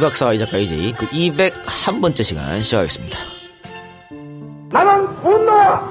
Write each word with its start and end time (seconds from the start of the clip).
이 0.00 0.02
박사와 0.02 0.32
이 0.32 0.38
작가 0.38 0.56
이제 0.56 0.94
그 0.96 1.06
201번째 1.10 2.22
시간 2.24 2.62
시작하겠습니다. 2.62 3.18
나는 4.70 5.06
분노와 5.22 5.82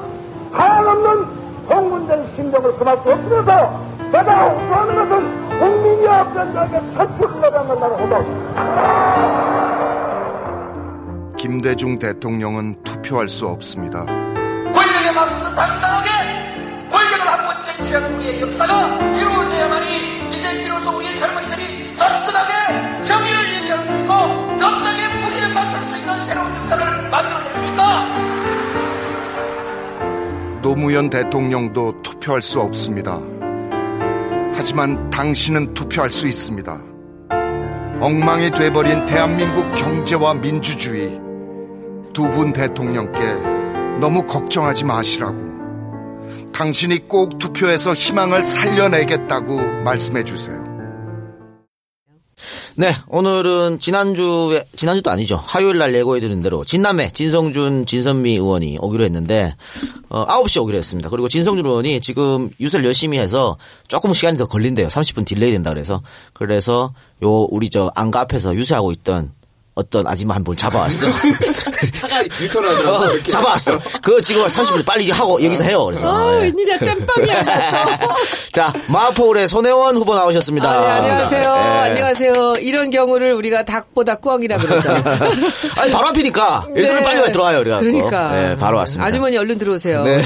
하염없는 0.52 1.68
공군된 1.68 2.36
심정을 2.36 2.76
금할 2.80 2.98
수 3.04 3.12
없으면서 3.12 3.86
내가 4.12 4.46
호소하는 4.50 4.96
것은 4.96 5.60
국민이 5.60 6.08
앞전자에게 6.08 6.80
설득하다는 6.98 7.80
나를 7.80 7.94
호소합니다. 8.02 8.56
김대중 11.38 12.00
대통령은 12.00 12.82
투표할 12.84 13.28
수 13.28 13.46
없습니다. 13.48 14.04
권력에 14.08 15.12
맞서서 15.14 15.54
당당하게 15.54 16.10
권력을 16.90 17.28
한 17.28 17.46
번 17.46 17.62
쟁취하는 17.62 18.16
우리의 18.16 18.42
역사가 18.42 18.74
이루어져야만이 19.16 20.30
이제 20.32 20.64
비로소 20.64 20.98
우리의 20.98 21.16
젊은이들이 21.16 21.79
노무현 30.62 31.10
대통령도 31.10 32.02
투표할 32.02 32.42
수 32.42 32.60
없습니다. 32.60 33.20
하지만 34.54 35.10
당신은 35.10 35.74
투표할 35.74 36.12
수 36.12 36.28
있습니다. 36.28 36.82
엉망이 38.02 38.52
돼버린 38.52 39.06
대한민국 39.06 39.74
경제와 39.76 40.34
민주주의. 40.36 41.20
두 42.14 42.30
분 42.32 42.52
대통령께 42.52 43.20
너무 44.00 44.26
걱정하지 44.26 44.84
마시라고. 44.86 45.38
당신이 46.54 47.08
꼭 47.08 47.38
투표해서 47.38 47.94
희망을 47.94 48.44
살려내겠다고 48.44 49.84
말씀해 49.84 50.24
주세요. 50.24 50.69
네, 52.80 52.94
오늘은 53.10 53.82
지난주에, 53.82 54.64
지난주도 54.74 55.12
아니죠. 55.12 55.36
화요일 55.36 55.80
날 55.80 55.94
예고해드린 55.94 56.42
대로 56.42 56.64
진남매, 56.64 57.12
진성준, 57.12 57.86
진선미 57.86 58.36
의원이 58.36 58.78
오기로 58.80 59.04
했는데, 59.04 59.54
어, 60.08 60.26
9시 60.26 60.62
오기로 60.62 60.78
했습니다. 60.78 61.10
그리고 61.10 61.28
진성준 61.28 61.66
의원이 61.66 62.00
지금 62.00 62.50
유세를 62.58 62.86
열심히 62.86 63.20
해서 63.20 63.58
조금 63.90 64.14
시간이 64.14 64.38
더 64.38 64.46
걸린대요. 64.46 64.88
30분 64.88 65.26
delay 65.26 65.52
된다 65.52 65.72
그래서. 65.72 66.02
그래서 66.32 66.94
요, 67.22 67.42
우리 67.52 67.70
저 67.70 67.92
안가 67.96 68.22
앞에서 68.22 68.56
유세하고 68.56 68.94
있던 68.94 69.34
어떤 69.80 70.06
아줌마 70.08 70.36
한 70.36 70.44
분 70.44 70.56
잡아왔어. 70.58 71.08
차가 71.92 72.24
유턴하더라고. 72.26 72.98
어. 73.06 73.18
잡아왔어. 73.30 73.80
그 74.04 74.22
지금 74.22 74.46
30분 74.46 74.86
빨리 74.86 75.10
하고 75.12 75.42
여기서 75.44 75.64
해요. 75.64 75.86
그래서. 75.86 76.08
아, 76.14 76.36
예. 76.36 76.40
웬일이야, 76.46 76.78
땜빵이야. 76.80 77.44
자, 78.52 78.74
마포을의 78.88 79.48
손혜원 79.48 79.96
후보 79.98 80.16
나오셨습니다. 80.16 80.70
아, 80.70 80.82
네, 80.82 80.88
안녕하세요. 81.10 81.42
예. 81.42 81.80
안녕하세요. 81.90 82.56
이런 82.62 82.90
경우를 82.90 83.34
우리가 83.34 83.64
닭보다 83.64 84.16
꿩이라 84.16 84.58
그러죠. 84.58 84.90
아니, 85.78 85.92
바로 85.92 86.08
앞이니까. 86.10 86.68
일부러 86.76 86.96
네. 86.96 87.02
빨리 87.02 87.32
들어와요. 87.32 87.60
그래갖고. 87.60 87.86
그러니까. 87.86 88.52
예, 88.52 88.56
바로 88.56 88.78
왔습니다. 88.80 89.08
아주머니 89.08 89.38
얼른 89.38 89.58
들어오세요. 89.60 90.04
네. 90.04 90.18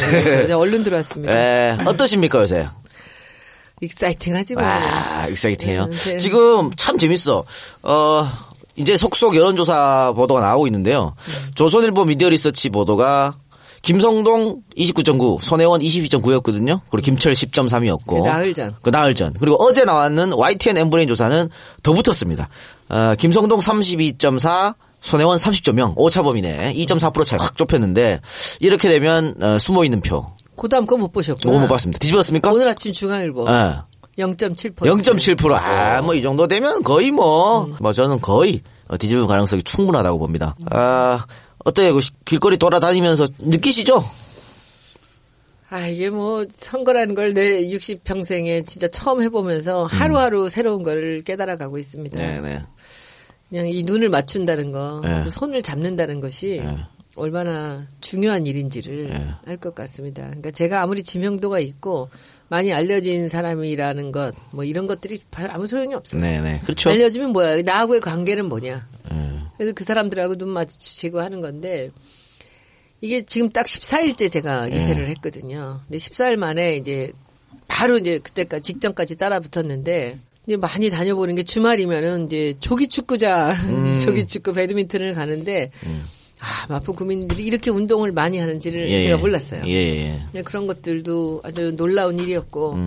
네. 0.47 0.53
얼른 0.53 0.83
들어왔습니다. 0.83 1.31
예, 1.33 1.77
어떠십니까, 1.85 2.39
요새? 2.39 2.67
exciting하지 3.81 4.55
뭐. 4.55 4.63
와, 4.63 5.27
exciting해요. 5.29 5.87
네, 5.87 5.97
네. 6.11 6.17
지금 6.17 6.71
참 6.77 6.97
재밌어. 6.97 7.43
어, 7.83 8.27
이제 8.75 8.97
속속 8.97 9.35
여론조사 9.35 10.13
보도가 10.15 10.41
나오고 10.41 10.67
있는데요. 10.67 11.13
음. 11.27 11.33
조선일보 11.55 12.05
미디어 12.05 12.29
리서치 12.29 12.69
보도가 12.69 13.35
김성동 13.83 14.61
29.9, 14.77 15.41
손혜원 15.41 15.81
22.9였거든요. 15.81 16.79
그리고 16.89 17.03
김철 17.03 17.33
10.3이었고. 17.33 18.23
그 18.23 18.27
나흘 18.27 18.53
전. 18.53 18.73
그 18.81 18.89
나흘 18.89 19.13
전. 19.13 19.33
그리고 19.37 19.57
어제 19.61 19.83
나왔는 19.83 20.31
YTN 20.33 20.77
엠브레인 20.77 21.07
조사는 21.09 21.49
더 21.83 21.93
붙었습니다. 21.93 22.47
어, 22.89 23.13
김성동 23.19 23.59
32.4, 23.59 24.75
손혜원 25.01 25.37
30.0, 25.37 25.93
오차범위네. 25.97 26.73
2.4% 26.75 27.25
차이 27.25 27.37
확 27.39 27.57
좁혔는데, 27.57 28.21
이렇게 28.61 28.87
되면, 28.87 29.35
어, 29.41 29.57
숨어 29.59 29.83
있는 29.83 29.99
표. 30.01 30.25
그 30.55 30.69
다음 30.69 30.85
거 30.85 30.95
못 30.95 31.11
보셨구나. 31.11 31.51
그거 31.51 31.61
못 31.61 31.67
봤습니다. 31.67 31.99
뒤집었습니까? 31.99 32.51
오늘 32.53 32.69
아침 32.69 32.93
중앙일보. 32.93 33.47
예. 33.49 33.75
0.7%. 34.17 34.75
0.7%. 34.75 35.51
아, 35.53 36.01
뭐 36.01 36.13
이 36.15 36.21
정도 36.21 36.47
되면 36.47 36.83
거의 36.83 37.11
뭐, 37.11 37.65
뭐 37.79 37.93
저는 37.93 38.19
거의 38.21 38.61
어, 38.87 38.97
뒤집을 38.97 39.25
가능성이 39.27 39.63
충분하다고 39.63 40.19
봅니다. 40.19 40.55
아, 40.69 41.25
어때요? 41.65 41.93
그 41.95 42.01
시- 42.01 42.11
길거리 42.25 42.57
돌아다니면서 42.57 43.27
느끼시죠? 43.39 44.03
아, 45.69 45.87
이게 45.87 46.09
뭐, 46.11 46.45
선거라는 46.53 47.15
걸 47.15 47.33
내 47.33 47.63
60평생에 47.69 48.65
진짜 48.67 48.87
처음 48.89 49.23
해보면서 49.23 49.85
하루하루 49.85 50.47
새로운 50.49 50.83
걸 50.83 51.21
깨달아가고 51.25 51.79
있습니다. 51.79 52.15
네네. 52.15 52.63
그냥 53.49 53.67
이 53.69 53.81
눈을 53.83 54.09
맞춘다는 54.09 54.71
거, 54.71 55.01
네. 55.03 55.27
손을 55.29 55.61
잡는다는 55.63 56.19
것이 56.21 56.61
얼마나 57.15 57.87
중요한 58.01 58.47
일인지를 58.47 59.09
네. 59.09 59.27
알것 59.45 59.75
같습니다. 59.75 60.23
그러니까 60.23 60.51
제가 60.51 60.81
아무리 60.81 61.03
지명도가 61.03 61.59
있고 61.59 62.09
많이 62.47 62.73
알려진 62.73 63.27
사람이라는 63.27 64.11
것, 64.11 64.33
뭐 64.51 64.63
이런 64.63 64.87
것들이 64.87 65.21
별 65.29 65.51
아무 65.51 65.67
소용이 65.67 65.93
없어요. 65.93 66.21
네네. 66.21 66.61
그렇죠. 66.63 66.89
알려지면 66.89 67.31
뭐야? 67.31 67.61
나하고의 67.61 68.01
관계는 68.01 68.49
뭐냐? 68.49 68.87
네. 69.11 69.39
그래서 69.57 69.73
그 69.73 69.83
사람들하고 69.83 70.37
눈 70.37 70.49
마주치고 70.49 71.19
하는 71.19 71.41
건데 71.41 71.91
이게 73.01 73.21
지금 73.21 73.49
딱 73.49 73.65
14일째 73.65 74.31
제가 74.31 74.67
네. 74.67 74.75
유세를 74.75 75.07
했거든요. 75.09 75.81
근데 75.85 75.97
14일 75.97 76.37
만에 76.37 76.77
이제 76.77 77.11
바로 77.67 77.97
이제 77.97 78.19
그때까지 78.19 78.73
직전까지 78.73 79.17
따라 79.17 79.39
붙었는데 79.39 80.17
이제 80.47 80.57
많이 80.57 80.89
다녀보는 80.89 81.35
게 81.35 81.43
주말이면은 81.43 82.25
이제 82.25 82.53
조기 82.59 82.87
축구장, 82.87 83.51
음. 83.69 83.99
조기 83.99 84.25
축구 84.25 84.53
배드민턴을 84.53 85.13
가는데 85.13 85.69
아, 86.43 86.67
마포 86.67 86.91
구민들이 86.91 87.45
이렇게 87.45 87.71
운동을 87.71 88.11
많이 88.11 88.37
하는지를 88.37 88.89
예, 88.89 88.99
제가 88.99 89.17
예. 89.17 89.21
몰랐어요. 89.21 89.63
예, 89.65 89.71
예. 89.71 90.21
네, 90.33 90.41
그런 90.41 90.67
것들도 90.67 91.39
아주 91.41 91.73
놀라운 91.77 92.19
일이었고 92.19 92.77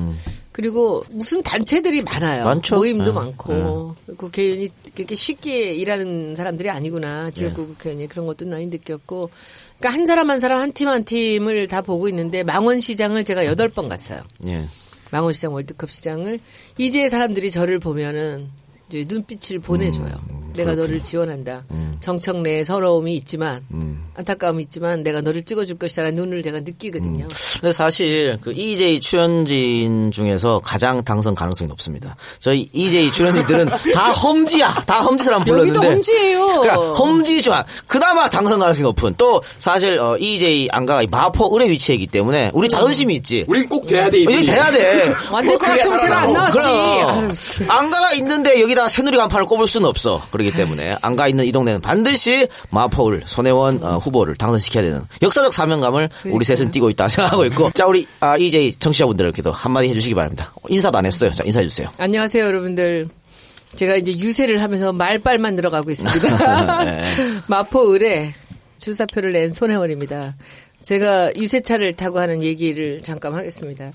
그리고 0.52 1.02
무슨 1.10 1.42
단체들이 1.42 2.02
많아요. 2.02 2.44
많죠. 2.44 2.76
모임도 2.76 3.04
네. 3.04 3.12
많고 3.12 3.94
국회의원이 4.18 4.68
그렇게 4.94 5.14
쉽게 5.14 5.74
일하는 5.74 6.34
사람들이 6.36 6.68
아니구나. 6.68 7.30
지역구 7.30 7.66
국회의원이 7.68 8.08
그런 8.08 8.26
것도 8.26 8.46
많이 8.46 8.66
느꼈고 8.66 9.30
그러니까 9.78 9.98
한 9.98 10.06
사람 10.06 10.30
한 10.30 10.38
사람 10.38 10.60
한 10.60 10.72
팀한 10.72 11.04
팀을 11.04 11.66
다 11.66 11.80
보고 11.80 12.08
있는데 12.08 12.42
망원시장을 12.42 13.24
제가 13.24 13.46
여덟 13.46 13.68
번 13.68 13.88
갔어요. 13.88 14.20
예. 14.48 14.66
망원시장 15.10 15.54
월드컵 15.54 15.90
시장을 15.90 16.40
이제 16.76 17.08
사람들이 17.08 17.50
저를 17.50 17.78
보면은 17.78 18.48
눈빛을 18.92 19.60
보내줘요. 19.60 20.12
음, 20.30 20.52
내가 20.54 20.74
너를 20.74 21.02
지원한다. 21.02 21.64
정청 22.00 22.42
내에 22.42 22.64
서러움이 22.64 23.14
있지만 23.16 23.60
음. 23.72 24.06
안타까움이 24.16 24.62
있지만 24.64 25.02
내가 25.02 25.20
너를 25.20 25.42
찍어줄 25.42 25.76
것이라는 25.78 26.14
눈을 26.14 26.42
제가 26.42 26.60
느끼거든요. 26.60 27.28
근데 27.60 27.72
사실 27.72 28.38
그 28.40 28.52
EJ 28.52 29.00
출연진 29.00 30.10
중에서 30.10 30.60
가장 30.64 31.02
당선 31.04 31.34
가능성이 31.34 31.68
높습니다. 31.68 32.16
저희 32.38 32.68
EJ 32.72 33.12
출연진들은 33.12 33.68
다 33.94 34.10
험지야. 34.12 34.84
다 34.86 35.00
험지 35.02 35.24
사람 35.24 35.44
불렀는데. 35.44 35.76
여기도 35.76 35.92
험지예요. 35.92 36.46
그러니까 36.60 36.92
험지지만 36.92 37.64
그나마 37.86 38.30
당선 38.30 38.58
가능성이 38.58 38.84
높은 38.84 39.14
또 39.18 39.42
사실 39.58 39.98
어, 39.98 40.16
EJ 40.18 40.68
안가가 40.72 41.02
이 41.02 41.06
마포 41.06 41.54
을에 41.56 41.68
위치했기 41.68 42.06
때문에 42.06 42.50
우리 42.54 42.68
자존심이 42.68 43.14
있지. 43.16 43.44
우린 43.48 43.68
꼭 43.68 43.86
돼야 43.86 44.08
돼. 44.08 44.18
이게 44.18 44.42
돼야 44.44 44.70
돼. 44.70 45.12
완전 45.30 45.58
것 45.58 45.66
같으면 45.66 45.98
제가 45.98 46.18
안 46.20 46.32
나왔지. 46.32 47.64
안가가 47.68 48.12
있는데 48.14 48.60
여기다가 48.62 48.88
새누리 48.88 49.16
간판을 49.16 49.44
꼽을 49.46 49.66
수는 49.66 49.88
없어. 49.88 50.22
그렇기 50.30 50.52
때문에 50.52 50.96
안가 51.02 51.28
있는 51.28 51.44
이 51.44 51.52
동네는 51.52 51.80
반드시 51.86 52.48
마포울 52.70 53.22
손혜원 53.24 53.80
어, 53.80 53.98
후보를 53.98 54.34
당선시켜야 54.34 54.82
되는 54.82 55.02
역사적 55.22 55.52
사명감을 55.52 56.08
우리 56.32 56.44
셋은 56.44 56.72
띠고 56.72 56.90
있다 56.90 57.06
생각하고 57.08 57.44
있고 57.46 57.70
자 57.70 57.86
우리 57.86 58.04
아, 58.18 58.36
EJ 58.36 58.72
청취자분들께도 58.74 59.52
한마디 59.52 59.88
해주시기 59.90 60.16
바랍니다. 60.16 60.52
인사도 60.68 60.98
안 60.98 61.06
했어요. 61.06 61.30
자 61.30 61.44
인사해 61.46 61.64
주세요. 61.68 61.88
안녕하세요, 61.96 62.44
여러분들. 62.44 63.08
제가 63.76 63.94
이제 63.94 64.12
유세를 64.12 64.62
하면서 64.62 64.92
말빨만 64.92 65.54
늘어가고 65.54 65.92
있습니다. 65.92 66.82
네. 66.84 67.14
마포 67.46 67.94
을에 67.94 68.34
출사표를 68.78 69.32
낸 69.32 69.52
손혜원입니다. 69.52 70.34
제가 70.82 71.36
유세차를 71.36 71.94
타고 71.94 72.18
하는 72.18 72.42
얘기를 72.42 73.00
잠깐 73.04 73.34
하겠습니다. 73.34 73.92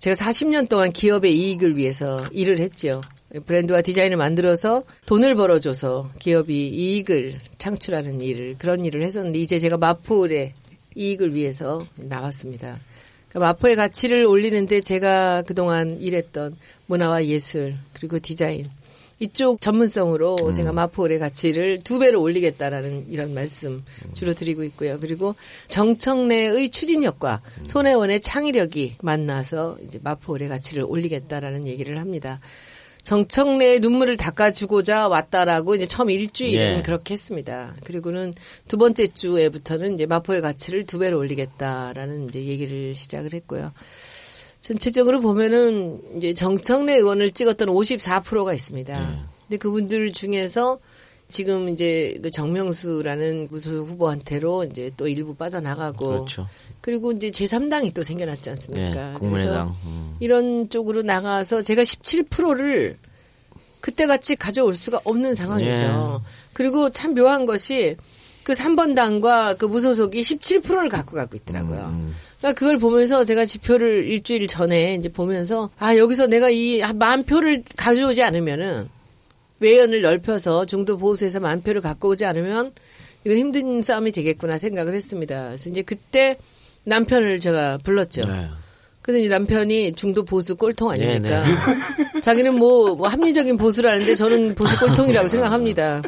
제가 0.00 0.16
40년 0.16 0.68
동안 0.68 0.90
기업의 0.90 1.32
이익을 1.36 1.76
위해서 1.76 2.24
일을 2.32 2.58
했죠. 2.58 3.00
브랜드와 3.44 3.82
디자인을 3.82 4.16
만들어서 4.16 4.84
돈을 5.06 5.34
벌어줘서 5.34 6.10
기업이 6.18 6.68
이익을 6.68 7.38
창출하는 7.58 8.22
일을 8.22 8.56
그런 8.58 8.84
일을 8.84 9.02
했었는데 9.02 9.38
이제 9.38 9.58
제가 9.58 9.76
마포을의 9.76 10.54
이익을 10.94 11.34
위해서 11.34 11.86
나왔습니다. 11.96 12.78
그러니까 13.28 13.52
마포의 13.52 13.76
가치를 13.76 14.24
올리는데 14.24 14.80
제가 14.80 15.42
그동안 15.42 16.00
일했던 16.00 16.56
문화와 16.86 17.26
예술 17.26 17.74
그리고 17.92 18.18
디자인 18.18 18.68
이쪽 19.18 19.62
전문성으로 19.62 20.52
제가 20.54 20.72
마포을의 20.72 21.18
가치를 21.18 21.78
두 21.82 21.98
배로 21.98 22.20
올리겠다라는 22.20 23.06
이런 23.10 23.32
말씀 23.32 23.82
주로 24.12 24.34
드리고 24.34 24.62
있고요. 24.64 24.98
그리고 25.00 25.34
정청래의 25.68 26.68
추진력과 26.68 27.40
손혜원의 27.66 28.20
창의력이 28.20 28.96
만나서 29.00 29.78
이제 29.86 29.98
마포을의 30.02 30.48
가치를 30.48 30.84
올리겠다라는 30.86 31.66
얘기를 31.66 31.98
합니다. 31.98 32.40
정청래의 33.06 33.78
눈물을 33.78 34.16
닦아주고자 34.16 35.06
왔다라고 35.06 35.76
이제 35.76 35.86
처음 35.86 36.10
일주일은 36.10 36.78
예. 36.78 36.82
그렇게 36.82 37.14
했습니다. 37.14 37.76
그리고는 37.84 38.34
두 38.66 38.78
번째 38.78 39.06
주에부터는 39.06 39.94
이제 39.94 40.06
마포의 40.06 40.40
가치를 40.40 40.86
두 40.86 40.98
배로 40.98 41.16
올리겠다라는 41.18 42.28
이제 42.28 42.44
얘기를 42.44 42.96
시작을 42.96 43.32
했고요. 43.32 43.70
전체적으로 44.58 45.20
보면은 45.20 46.00
이제 46.16 46.34
정청래 46.34 46.96
의원을 46.96 47.30
찍었던 47.30 47.68
54%가 47.68 48.52
있습니다. 48.52 48.98
네. 48.98 49.22
근데 49.46 49.56
그분들 49.56 50.10
중에서 50.10 50.80
지금 51.28 51.68
이제 51.68 52.16
그 52.22 52.30
정명수라는 52.30 53.48
무수 53.50 53.78
후보한테로 53.82 54.64
이제 54.64 54.90
또 54.96 55.08
일부 55.08 55.34
빠져나가고 55.34 56.08
그렇죠. 56.08 56.46
그리고 56.80 57.10
이제 57.12 57.28
제3당이 57.28 57.94
또 57.94 58.02
생겨났지 58.02 58.50
않습니까? 58.50 59.10
예, 59.10 59.12
국민의당. 59.14 59.66
그래서 59.66 59.76
음. 59.86 60.16
이런 60.20 60.68
쪽으로 60.68 61.02
나가서 61.02 61.62
제가 61.62 61.82
17%를 61.82 62.96
그때 63.80 64.06
같이 64.06 64.36
가져올 64.36 64.76
수가 64.76 65.00
없는 65.04 65.34
상황이죠. 65.34 65.66
예. 65.66 66.26
그리고 66.52 66.90
참 66.90 67.14
묘한 67.14 67.44
것이 67.46 67.96
그 68.44 68.52
3번 68.52 68.94
당과 68.94 69.54
그 69.54 69.66
무소속이 69.66 70.20
17%를 70.20 70.88
갖고 70.88 71.16
가고 71.16 71.36
있더라고요. 71.36 71.80
음, 71.92 72.14
그러니까 72.38 72.58
그걸 72.58 72.78
보면서 72.78 73.24
제가 73.24 73.44
지표를 73.44 74.06
일주일 74.06 74.46
전에 74.46 74.94
이제 74.94 75.08
보면서 75.08 75.70
아 75.78 75.96
여기서 75.96 76.28
내가 76.28 76.48
이 76.50 76.80
만 76.94 77.24
표를 77.24 77.64
가져오지 77.76 78.22
않으면은 78.22 78.88
외연을 79.60 80.02
넓혀서 80.02 80.66
중도 80.66 80.98
보수에서 80.98 81.40
만 81.40 81.62
표를 81.62 81.80
갖고 81.80 82.10
오지 82.10 82.24
않으면 82.24 82.72
이건 83.24 83.38
힘든 83.38 83.82
싸움이 83.82 84.12
되겠구나 84.12 84.58
생각을 84.58 84.94
했습니다. 84.94 85.46
그래서 85.48 85.70
이제 85.70 85.82
그때 85.82 86.36
남편을 86.84 87.40
제가 87.40 87.78
불렀죠. 87.78 88.22
네. 88.26 88.48
그래서 89.02 89.20
이제 89.20 89.28
남편이 89.28 89.92
중도 89.92 90.24
보수 90.24 90.56
꼴통 90.56 90.90
아닙니까? 90.90 91.42
네, 91.42 92.20
자기는 92.20 92.56
뭐, 92.56 92.96
뭐 92.96 93.06
합리적인 93.06 93.56
보수라는데 93.56 94.14
저는 94.16 94.54
보수 94.56 94.78
꼴통이라고 94.80 95.28
생각합니다. 95.28 96.02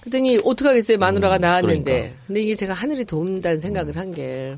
그랬더니 0.00 0.40
어떡하겠어요 0.44 0.98
마누라가 0.98 1.38
나왔는데. 1.38 1.92
그러니까. 1.92 2.16
근데 2.26 2.42
이게 2.42 2.54
제가 2.56 2.74
하늘이 2.74 3.04
도움다는 3.04 3.60
생각을 3.60 3.96
한 3.96 4.12
게. 4.12 4.56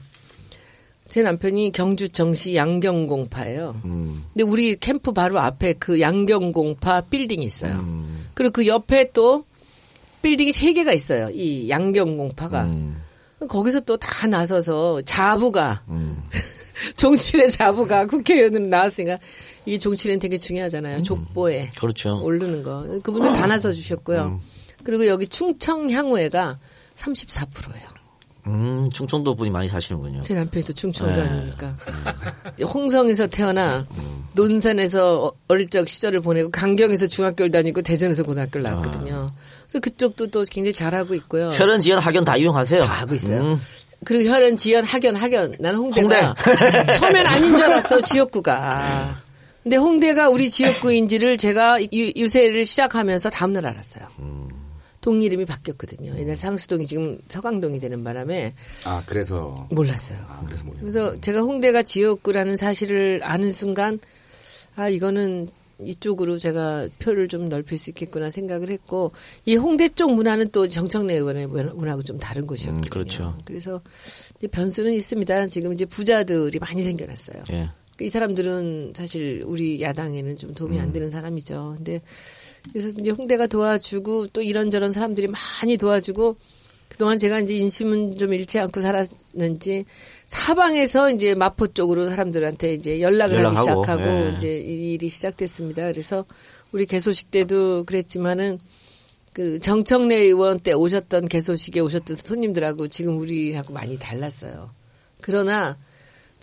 제 1.09 1.23
남편이 1.23 1.73
경주 1.73 2.09
정시 2.09 2.57
양경공파예요. 2.57 3.83
음. 3.85 4.25
근데 4.33 4.43
우리 4.43 4.75
캠프 4.77 5.13
바로 5.13 5.39
앞에 5.39 5.75
그 5.75 6.01
양경공파 6.01 7.03
빌딩이 7.03 7.45
있어요. 7.45 7.75
음. 7.81 8.14
그리고 8.35 8.53
그 8.53 8.67
옆에 8.67 9.11
또 9.13 9.45
빌딩이 10.23 10.53
세 10.53 10.73
개가 10.73 10.93
있어요. 10.93 11.31
이 11.31 11.69
양경공파가. 11.69 12.65
음. 12.65 13.03
거기서 13.49 13.81
또 13.81 13.97
다 13.99 14.27
나서서 14.27 15.03
자부가 15.03 15.83
종칠의 16.97 17.51
자부가 17.51 18.07
국회의원으로 18.07 18.67
나왔으니까 18.67 19.19
이 19.67 19.79
종칠은 19.79 20.19
되게 20.19 20.37
중요하잖아요. 20.37 21.03
족보에 21.03 21.69
그렇죠. 21.77 22.21
오르는 22.23 22.63
거. 22.63 23.01
그분들 23.03 23.33
다 23.35 23.47
나서 23.47 23.71
주셨고요. 23.73 24.41
그리고 24.83 25.07
여기 25.07 25.27
충청 25.27 25.91
향후회가 25.91 26.59
34%예요. 26.95 27.94
음, 28.47 28.87
충청도 28.93 29.35
분이 29.35 29.51
많이 29.51 29.69
사시는군요. 29.69 30.23
제 30.23 30.35
남편이 30.35 30.65
또 30.67 30.73
충청도 30.73 31.15
네. 31.17 31.23
아닙니까? 31.23 31.77
홍성에서 32.63 33.27
태어나 33.29 33.87
논산에서 34.35 35.25
어- 35.25 35.33
어릴 35.49 35.69
적 35.71 35.89
시절을 35.89 36.21
보내고 36.21 36.51
강경에서 36.51 37.07
중학교를 37.07 37.51
다니고 37.51 37.83
대전에서 37.83 38.23
고등학교를 38.25 38.63
나왔거든요. 38.63 39.31
그래서 39.67 39.81
그쪽도 39.81 40.27
또 40.29 40.45
굉장히 40.51 40.73
잘하고 40.75 41.15
있고요. 41.15 41.49
혈연, 41.51 41.81
지연, 41.81 41.99
학연 41.99 42.25
다 42.25 42.37
이용하세요. 42.37 42.85
다 42.85 42.93
하고 42.93 43.15
있어요. 43.15 43.41
음. 43.43 43.61
그리고 44.05 44.29
혈연, 44.31 44.57
지연, 44.59 44.85
학연, 44.85 45.17
학연. 45.17 45.57
나는 45.61 45.79
홍대가 45.79 46.35
처음엔 46.99 47.27
아닌 47.27 47.57
줄 47.57 47.65
알았어 47.65 48.03
지역구가. 48.03 49.17
근데 49.63 49.77
홍대가 49.77 50.29
우리 50.29 50.51
지역구인지를 50.51 51.39
제가 51.39 51.81
유, 51.83 52.13
유세를 52.15 52.67
시작하면서 52.67 53.31
다음날 53.31 53.65
알았어요. 53.65 54.05
동 55.05 55.21
이름이 55.21 55.45
바뀌었거든요. 55.45 56.17
옛날 56.19 56.35
상수동이 56.35 56.87
지금 56.87 57.19
서강동이 57.29 57.79
되는 57.79 58.03
바람에 58.03 58.55
아 58.87 59.03
그래서 59.05 59.69
몰랐어요. 59.71 60.19
아 60.27 60.43
그래서 60.47 60.65
몰랐어요. 60.65 60.81
그래서 60.81 61.21
제가 61.21 61.41
홍대가 61.41 61.83
지역구라는 61.83 62.57
사실을 62.57 63.21
아는 63.23 63.51
순간 63.51 63.99
아 64.77 64.89
이거는 64.89 65.51
이쪽으로 65.85 66.39
제가 66.39 66.89
표를 67.01 67.29
좀 67.29 67.51
넓힐 67.51 67.77
수 67.77 67.91
있겠구나 67.91 68.31
생각을 68.31 68.71
했고 68.71 69.13
이 69.45 69.57
홍대 69.57 69.91
쪽 69.91 70.15
문화는 70.15 70.53
또 70.53 70.67
정청래 70.67 71.13
의원의 71.17 71.49
문- 71.49 71.77
문화하고 71.77 72.03
좀 72.03 72.17
다른 72.19 72.47
곳이었거든요. 72.47 72.89
음, 72.89 72.91
그렇죠. 72.91 73.37
그래서 73.45 73.83
이제 74.39 74.47
변수는 74.47 74.95
있습니다. 74.95 75.49
지금 75.49 75.75
이제 75.75 75.85
부자들이 75.85 76.59
많이 76.61 76.83
생겨났어요. 76.83 77.45
예. 77.53 77.69
이 78.01 78.09
사람들은 78.09 78.95
사실 78.97 79.43
우리 79.47 79.83
야당에는 79.83 80.39
좀 80.39 80.55
도움이 80.55 80.79
음. 80.79 80.83
안 80.83 80.93
되는 80.93 81.11
사람이죠. 81.11 81.75
근데 81.77 82.01
그래서 82.73 82.89
이제 82.99 83.11
홍대가 83.11 83.47
도와주고 83.47 84.29
또 84.29 84.43
이런저런 84.43 84.93
사람들이 84.93 85.29
많이 85.29 85.77
도와주고 85.77 86.37
그동안 86.89 87.19
제가 87.19 87.41
이제 87.41 87.55
인심은 87.55 88.19
좀 88.19 88.33
잃지 88.33 88.59
않고 88.61 88.81
살았는지 88.81 89.85
사방에서 90.27 91.11
이제 91.11 91.35
마포 91.35 91.69
쪽으로 91.69 92.09
사람들한테 92.09 92.75
이제 92.75 93.01
연락을 93.01 93.37
하기 93.37 93.45
연락하고, 93.45 93.83
시작하고 93.83 94.03
예. 94.03 94.33
이제 94.37 94.61
이 94.61 94.95
일이 94.95 95.09
시작됐습니다. 95.09 95.91
그래서 95.91 96.25
우리 96.73 96.87
개소식 96.87 97.31
때도 97.31 97.85
그랬지만은 97.85 98.61
그 99.33 99.59
정청래 99.59 100.15
의원 100.15 100.61
때 100.61 100.73
오셨던 100.73 101.27
개소식에 101.27 101.81
오셨던 101.81 102.17
손님들하고 102.17 102.87
지금 102.87 103.19
우리하고 103.19 103.73
많이 103.73 103.99
달랐어요. 103.99 104.71
그러나 105.21 105.77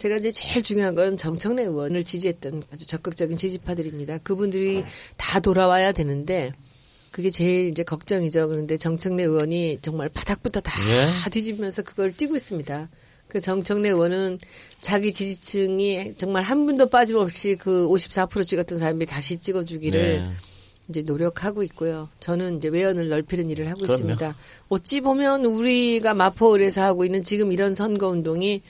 제가 0.01 0.15
이제 0.15 0.31
제일 0.31 0.63
중요한 0.63 0.95
건 0.95 1.15
정청래 1.15 1.61
의원을 1.61 2.03
지지했던 2.03 2.63
아주 2.73 2.87
적극적인 2.87 3.37
지지파들입니다. 3.37 4.17
그분들이 4.23 4.83
다 5.15 5.39
돌아와야 5.39 5.91
되는데 5.91 6.53
그게 7.11 7.29
제일 7.29 7.67
이제 7.67 7.83
걱정이죠. 7.83 8.47
그런데 8.47 8.77
정청래 8.77 9.21
의원이 9.21 9.77
정말 9.83 10.09
바닥부터 10.09 10.59
다 10.61 10.73
예. 10.89 11.29
뒤집으면서 11.29 11.83
그걸 11.83 12.11
뛰고 12.11 12.35
있습니다. 12.35 12.89
그 13.27 13.41
정청래 13.41 13.89
의원은 13.89 14.39
자기 14.79 15.13
지지층이 15.13 16.15
정말 16.15 16.41
한 16.41 16.65
분도 16.65 16.89
빠짐없이 16.89 17.57
그 17.57 17.87
54% 17.87 18.43
찍었던 18.43 18.79
사람이 18.79 19.05
다시 19.05 19.37
찍어주기를 19.37 20.01
네. 20.01 20.31
이제 20.89 21.03
노력하고 21.03 21.61
있고요. 21.63 22.09
저는 22.19 22.57
이제 22.57 22.69
외연을 22.69 23.07
넓히는 23.09 23.51
일을 23.51 23.69
하고 23.69 23.81
그럼요. 23.81 23.93
있습니다. 23.93 24.35
어찌 24.69 25.01
보면 25.01 25.45
우리가 25.45 26.15
마포을에서 26.15 26.81
하고 26.81 27.05
있는 27.05 27.21
지금 27.21 27.51
이런 27.51 27.75
선거 27.75 28.07
운동이 28.07 28.63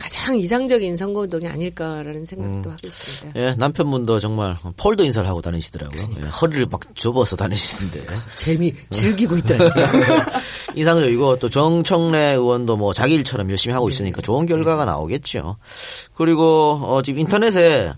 가장 0.00 0.38
이상적인 0.38 0.96
선거 0.96 1.20
운동이 1.20 1.46
아닐까라는 1.46 2.24
생각도 2.24 2.70
하고 2.70 2.86
있습니다. 2.86 3.38
예, 3.38 3.54
남편분도 3.58 4.18
정말 4.18 4.56
폴더 4.78 5.04
인사를 5.04 5.28
하고 5.28 5.42
다니시더라고요. 5.42 5.98
그러니까. 6.06 6.26
예, 6.26 6.30
허리를 6.30 6.66
막 6.70 6.80
접어서 6.96 7.36
다니시는데. 7.36 8.06
재미 8.36 8.72
즐기고 8.88 9.36
있더라고요. 9.36 10.04
이상적이고 10.74 11.38
또 11.38 11.50
정청래 11.50 12.32
의원도 12.32 12.78
뭐 12.78 12.94
자기 12.94 13.14
일처럼 13.14 13.50
열심히 13.50 13.74
하고 13.74 13.90
있으니까 13.90 14.22
좋은 14.22 14.46
결과가 14.46 14.86
나오겠죠. 14.86 15.56
그리고 16.14 16.80
어 16.82 17.02
지금 17.02 17.20
인터넷에 17.20 17.92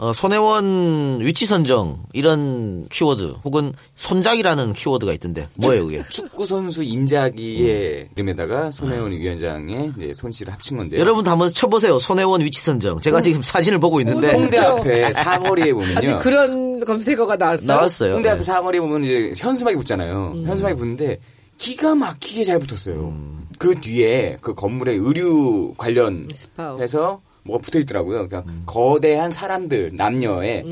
어 0.00 0.12
손혜원 0.12 1.18
위치 1.22 1.44
선정 1.44 2.04
이런 2.12 2.86
키워드 2.88 3.34
혹은 3.44 3.72
손작이라는 3.96 4.72
키워드가 4.72 5.12
있던데 5.14 5.48
뭐예요 5.56 5.86
그게? 5.86 6.04
축구 6.08 6.46
선수 6.46 6.84
임자기의 6.84 8.10
이름에다가 8.14 8.70
손혜원 8.70 9.10
위원장의 9.10 9.92
이제 9.96 10.12
손씨를 10.14 10.52
합친 10.52 10.76
건데요. 10.76 11.00
여러분도 11.00 11.30
한번 11.32 11.48
쳐보세요. 11.48 11.98
손혜원 11.98 12.42
위치 12.42 12.60
선정. 12.60 13.00
제가 13.00 13.20
지금 13.20 13.42
사진을 13.42 13.80
보고 13.80 13.98
있는데 14.00 14.32
홍대 14.34 14.58
앞에 14.58 15.12
사거리에 15.12 15.72
보면요. 15.72 16.18
그런 16.18 16.78
검색어가 16.78 17.34
나왔어. 17.34 17.62
나왔어요. 17.64 18.14
홍대 18.14 18.28
앞에 18.28 18.38
네. 18.38 18.44
사거리에 18.44 18.80
보면 18.80 19.02
이제 19.02 19.32
현수막이 19.36 19.76
붙잖아요. 19.78 20.32
음. 20.36 20.44
현수막이 20.46 20.76
붙는데 20.76 21.18
기가 21.56 21.96
막히게 21.96 22.44
잘 22.44 22.60
붙었어요. 22.60 23.00
음. 23.08 23.40
그 23.58 23.80
뒤에 23.80 24.38
그 24.40 24.54
건물의 24.54 24.96
의류. 24.98 25.74
관련해서 25.76 27.20
뭐가 27.48 27.62
붙어 27.62 27.78
있더라고요. 27.80 28.28
그러니까 28.28 28.44
거대한 28.66 29.32
사람들 29.32 29.92
남녀의 29.94 30.64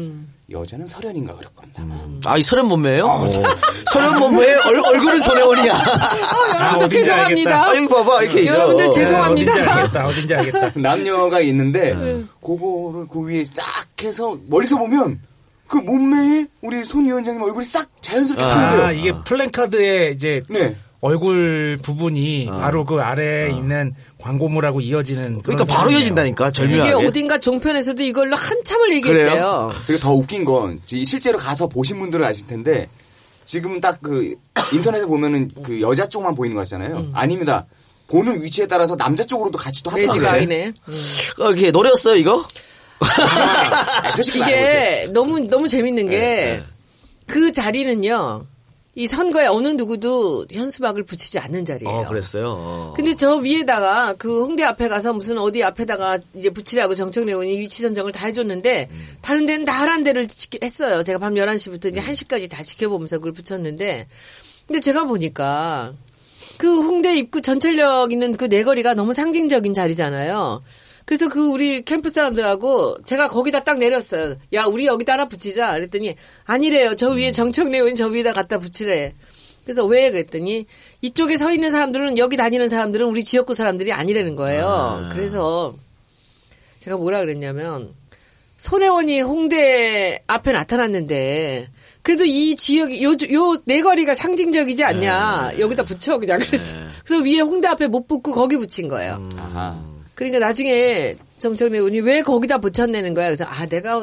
여자는 0.51 0.87
설현인가 0.87 1.35
그럴 1.35 1.51
겁니다. 1.55 1.83
아, 2.25 2.39
이 2.39 2.43
서련 2.43 2.69
몸매예요? 2.69 3.05
오. 3.05 3.27
서련 3.91 4.19
몸매에 4.21 4.55
얼, 4.67 4.81
얼굴은 4.81 5.21
손혜원이야. 5.21 5.73
여러분들 5.75 6.77
어딘지 6.77 6.99
죄송합니다. 6.99 7.65
아, 7.65 7.77
여기 7.77 7.89
봐봐 7.89 8.23
이렇게 8.23 8.41
있어. 8.43 8.55
여러분들 8.55 8.87
어. 8.87 8.91
죄송합니다. 8.91 9.53
어딘지 9.53 9.71
알겠다. 9.71 10.07
어딘지 10.07 10.35
알겠다. 10.35 10.73
남녀가 10.81 11.41
있는데 11.41 11.95
네. 11.95 12.23
그거를 12.41 13.07
그 13.11 13.27
위에 13.27 13.45
싹 13.45 13.65
해서 14.03 14.39
멀리서 14.49 14.79
보면 14.79 15.21
그 15.67 15.79
몸매에 15.79 16.47
우리 16.63 16.85
손 16.85 17.07
위원장님 17.07 17.43
얼굴이 17.43 17.65
싹 17.65 17.89
자연스럽게 18.01 18.45
아, 18.45 18.69
보여요. 18.71 18.85
아, 18.85 18.93
이게 18.93 19.13
플랜카드에 19.25 20.11
이제 20.11 20.43
네. 20.49 20.77
얼굴 21.01 21.79
부분이 21.83 22.47
바로 22.47 22.85
그 22.85 23.01
아래에 23.01 23.51
있는 23.51 23.95
광고물하고 24.19 24.81
이어지는. 24.81 25.39
그러니까 25.39 25.65
바로 25.65 25.81
부분이에요. 25.83 25.99
이어진다니까 26.01 26.49
이게 26.49 26.53
절묘하게. 26.55 27.07
어딘가 27.07 27.39
종편에서도 27.39 28.03
이걸로 28.03 28.35
한참을 28.37 28.93
얘기했대요. 28.95 29.73
그리고 29.87 30.03
더 30.03 30.13
웃긴 30.15 30.45
건 30.45 30.79
이- 30.93 31.05
실제로 31.05 31.39
가서 31.39 31.67
보신 31.69 31.99
분들은 32.01 32.27
아실 32.27 32.47
텐데 32.47 32.89
지금 33.45 33.81
딱 33.81 33.99
그 34.03 34.35
인터넷에 34.73 35.05
보면은 35.07 35.51
그 35.63 35.81
여자 35.81 36.07
쪽만 36.07 36.35
보이는 36.35 36.55
거 36.57 36.61
같잖아요. 36.63 36.97
음. 36.97 37.11
아닙니다. 37.15 37.67
보는 38.09 38.43
위치에 38.43 38.67
따라서 38.67 38.97
남자 38.97 39.23
쪽으로도 39.25 39.59
같이 39.59 39.83
또 39.83 39.91
매직 39.91 40.09
합쳐져요. 40.11 40.31
아이네. 40.31 40.73
어, 41.41 41.51
이게 41.53 41.71
노래였어요 41.71 42.17
이거? 42.17 42.45
아, 43.01 44.11
솔직히 44.13 44.39
말해보세요. 44.41 45.03
이게 45.03 45.13
너무 45.13 45.41
너무 45.41 45.69
재밌는 45.69 46.09
게 46.09 46.19
네, 46.19 46.63
그 47.27 47.53
자리는요. 47.53 48.47
이 48.99 49.07
선거에 49.07 49.47
어느 49.47 49.69
누구도 49.69 50.47
현수막을 50.51 51.05
붙이지 51.05 51.39
않는 51.39 51.67
자리예요. 51.67 51.99
어, 51.99 52.09
그랬어요. 52.09 52.55
어. 52.57 52.95
근데 52.97 53.15
저 53.15 53.37
위에다가 53.37 54.15
그 54.15 54.43
홍대 54.43 54.65
앞에 54.65 54.89
가서 54.89 55.13
무슨 55.13 55.37
어디 55.37 55.63
앞에다가 55.63 56.19
이제 56.35 56.49
붙이라고 56.49 56.95
정청래 56.95 57.33
의원이 57.33 57.61
위치 57.61 57.83
선정을 57.83 58.13
다 58.13 58.27
해줬는데 58.27 58.89
다른 59.21 59.45
데는 59.45 59.67
다 59.67 59.73
하란 59.73 60.03
데를 60.03 60.27
했어요. 60.63 61.03
제가 61.03 61.19
밤 61.19 61.35
11시부터 61.35 61.91
이제 61.91 62.01
1시까지 62.01 62.49
다 62.49 62.63
지켜보면서 62.63 63.19
그걸 63.19 63.33
붙였는데 63.33 64.09
근데 64.67 64.81
제가 64.81 65.05
보니까 65.05 65.93
그 66.57 66.81
홍대 66.81 67.15
입구 67.19 67.43
전철역 67.43 68.13
있는 68.13 68.35
그 68.35 68.47
내거리가 68.47 68.95
너무 68.95 69.13
상징적인 69.13 69.75
자리잖아요. 69.75 70.63
그래서 71.07 71.29
그 71.29 71.49
우리 71.49 71.83
캠프 71.83 72.11
사람들하고 72.11 73.03
제가 73.05 73.29
거기다 73.29 73.63
딱 73.63 73.79
내렸어요. 73.79 74.37
야, 74.53 74.65
우리 74.65 74.87
여기다 74.87 75.15
하나 75.15 75.27
붙이자. 75.27 75.73
그랬더니 75.75 76.17
아니래요. 76.45 76.97
저 76.97 77.11
위에 77.11 77.31
정청래 77.31 77.79
의원 77.79 77.95
저 77.95 78.09
위에다 78.09 78.33
갖다 78.33 78.59
붙이래. 78.59 79.15
그래서 79.65 79.85
왜 79.85 80.11
그랬더니 80.11 80.67
이쪽에 81.03 81.37
서 81.37 81.53
있는 81.53 81.71
사람들은 81.71 82.19
여기 82.19 82.37
다니는 82.37 82.69
사람들은 82.69 83.07
우리 83.07 83.23
지역구 83.25 83.55
사람들이 83.55 83.93
아니라는 83.93 84.35
거예요. 84.37 85.09
그래서 85.13 85.75
제가 86.81 86.97
뭐라 86.97 87.21
그랬냐면 87.21 87.95
손혜원이 88.59 89.21
홍대 89.21 90.21
앞에 90.27 90.53
나타났는데 90.53 91.69
그래도 92.03 92.25
이 92.25 92.57
지역이 92.57 93.03
요, 93.05 93.11
요 93.33 93.57
내거리가 93.65 94.15
상징적이지 94.17 94.83
않냐. 94.85 95.53
여기다 95.59 95.85
붙여 95.85 96.19
그냥 96.19 96.41
그랬어. 96.41 96.75
그래서 97.05 97.23
위에 97.23 97.41
홍대 97.41 97.69
앞에 97.69 97.87
못 97.87 98.09
붙고 98.09 98.33
거기 98.33 98.57
붙인 98.57 98.89
거예요. 98.89 99.23
아하. 99.37 99.96
그러니까 100.17 100.41
나중에 100.41 101.15
정청래 101.39 101.77
의원이 101.79 102.01
왜 102.01 102.23
거기다 102.23 102.59
붙였내는 102.59 103.15
거야. 103.15 103.27
그래서 103.27 103.45
아 103.45 103.67
내가 103.67 104.03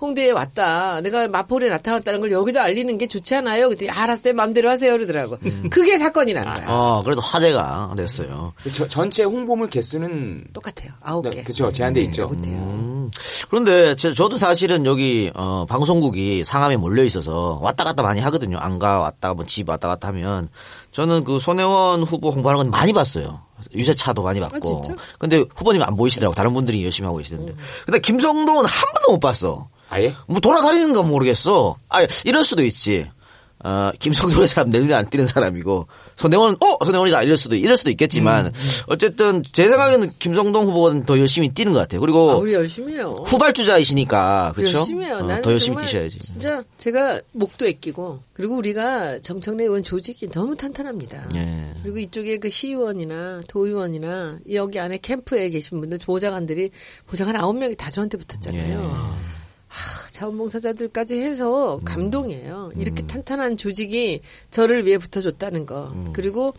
홍대에 0.00 0.30
왔다. 0.30 1.02
내가 1.02 1.28
마포에 1.28 1.68
나타났다는 1.68 2.20
걸 2.20 2.32
여기다 2.32 2.62
알리는 2.62 2.96
게 2.96 3.06
좋지 3.06 3.34
않아요? 3.36 3.68
그랬더니 3.68 3.90
알았어요. 3.90 4.32
마음대로 4.32 4.70
하세요. 4.70 4.90
그러더라고. 4.92 5.36
그게 5.70 5.98
사건이 5.98 6.32
난 6.32 6.54
거야. 6.54 6.64
어, 6.70 7.02
그래도 7.04 7.20
화제가 7.20 7.92
됐어요. 7.98 8.54
그 8.62 8.72
저- 8.72 8.88
전체 8.88 9.24
홍보물 9.24 9.68
개수는 9.68 10.44
똑같아요. 10.54 10.92
아홉 11.02 11.24
개. 11.24 11.30
네, 11.30 11.42
그죠 11.44 11.70
제한돼 11.70 12.00
있죠. 12.04 12.28
못해요. 12.28 12.54
음. 12.56 13.10
그런데 13.50 13.94
제- 13.96 14.14
저도 14.14 14.38
사실은 14.38 14.86
여기 14.86 15.30
어, 15.34 15.66
방송국이 15.68 16.44
상암에 16.44 16.78
몰려 16.78 17.04
있어서 17.04 17.58
왔다 17.60 17.84
갔다 17.84 18.02
많이 18.02 18.22
하거든요. 18.22 18.56
안가 18.56 19.00
왔다 19.00 19.34
뭐 19.34 19.44
집 19.44 19.68
왔다 19.68 19.88
갔다 19.88 20.08
하면 20.08 20.48
저는 20.92 21.24
그 21.24 21.38
손혜원 21.38 22.04
후보 22.04 22.30
홍보하는 22.30 22.62
건 22.62 22.70
많이 22.70 22.94
봤어요. 22.94 23.42
유세차도 23.74 24.22
많이 24.22 24.40
봤고. 24.40 24.56
아, 24.56 24.60
진짜? 24.60 25.02
근데 25.18 25.44
후보님 25.54 25.82
안 25.82 25.96
보이시더라고. 25.96 26.34
다른 26.34 26.52
분들이 26.54 26.84
열심히 26.84 27.06
하고 27.06 27.18
계시는데. 27.18 27.54
근데 27.84 27.98
김성동은 28.00 28.64
한 28.64 28.92
번도 28.94 29.12
못 29.12 29.20
봤어. 29.20 29.68
아예? 29.88 30.14
뭐 30.26 30.40
돌아다니는 30.40 30.92
건 30.92 31.08
모르겠어. 31.08 31.76
아, 31.88 32.06
이럴 32.24 32.44
수도 32.44 32.62
있지. 32.62 33.10
어, 33.62 33.90
김성도의 33.98 34.48
사람 34.48 34.70
내 34.70 34.80
눈에 34.80 34.94
안 34.94 35.08
띄는 35.08 35.26
사람이고 35.26 35.86
손혜원 36.16 36.56
어 36.60 36.84
손혜원이다 36.84 37.22
이럴 37.24 37.36
수도 37.36 37.56
이럴 37.56 37.76
수도 37.76 37.90
있겠지만 37.90 38.52
어쨌든 38.86 39.42
제 39.52 39.68
생각에는 39.68 40.12
김성동 40.18 40.66
후보는 40.66 41.04
더 41.04 41.18
열심히 41.18 41.50
뛰는 41.50 41.72
것 41.72 41.78
같아요. 41.80 42.00
그리고 42.00 42.30
아, 42.30 42.36
우리 42.36 42.54
열심히 42.54 42.94
해요. 42.94 43.22
후발주자이시니까 43.26 44.52
그렇죠. 44.56 44.78
열심히 44.78 45.06
해요. 45.06 45.18
어, 45.20 45.22
나는 45.22 45.42
더 45.42 45.50
열심히 45.52 45.76
뛰셔야지. 45.78 46.18
진짜 46.20 46.62
제가 46.78 47.20
목도 47.32 47.66
애끼고 47.66 48.20
그리고 48.32 48.56
우리가 48.56 49.18
정청래 49.20 49.64
의원 49.64 49.82
조직이 49.82 50.28
너무 50.30 50.56
탄탄합니다. 50.56 51.28
예. 51.36 51.74
그리고 51.82 51.98
이쪽에 51.98 52.38
그 52.38 52.48
시의원이나 52.48 53.42
도의원이나 53.46 54.38
여기 54.52 54.78
안에 54.78 54.98
캠프에 54.98 55.50
계신 55.50 55.80
분들 55.80 55.98
보좌관들이 55.98 56.70
보좌관 57.06 57.36
아홉 57.36 57.56
명이 57.58 57.76
다 57.76 57.90
저한테 57.90 58.16
붙었잖아요. 58.16 58.80
예. 58.82 59.39
하, 59.70 60.10
자원봉사자들까지 60.10 61.20
해서 61.20 61.78
음. 61.78 61.84
감동이에요. 61.84 62.72
이렇게 62.76 63.06
탄탄한 63.06 63.56
조직이 63.56 64.20
저를 64.50 64.84
위해 64.84 64.98
붙어줬다는 64.98 65.64
거. 65.64 65.90
음. 65.92 66.12
그리고 66.12 66.52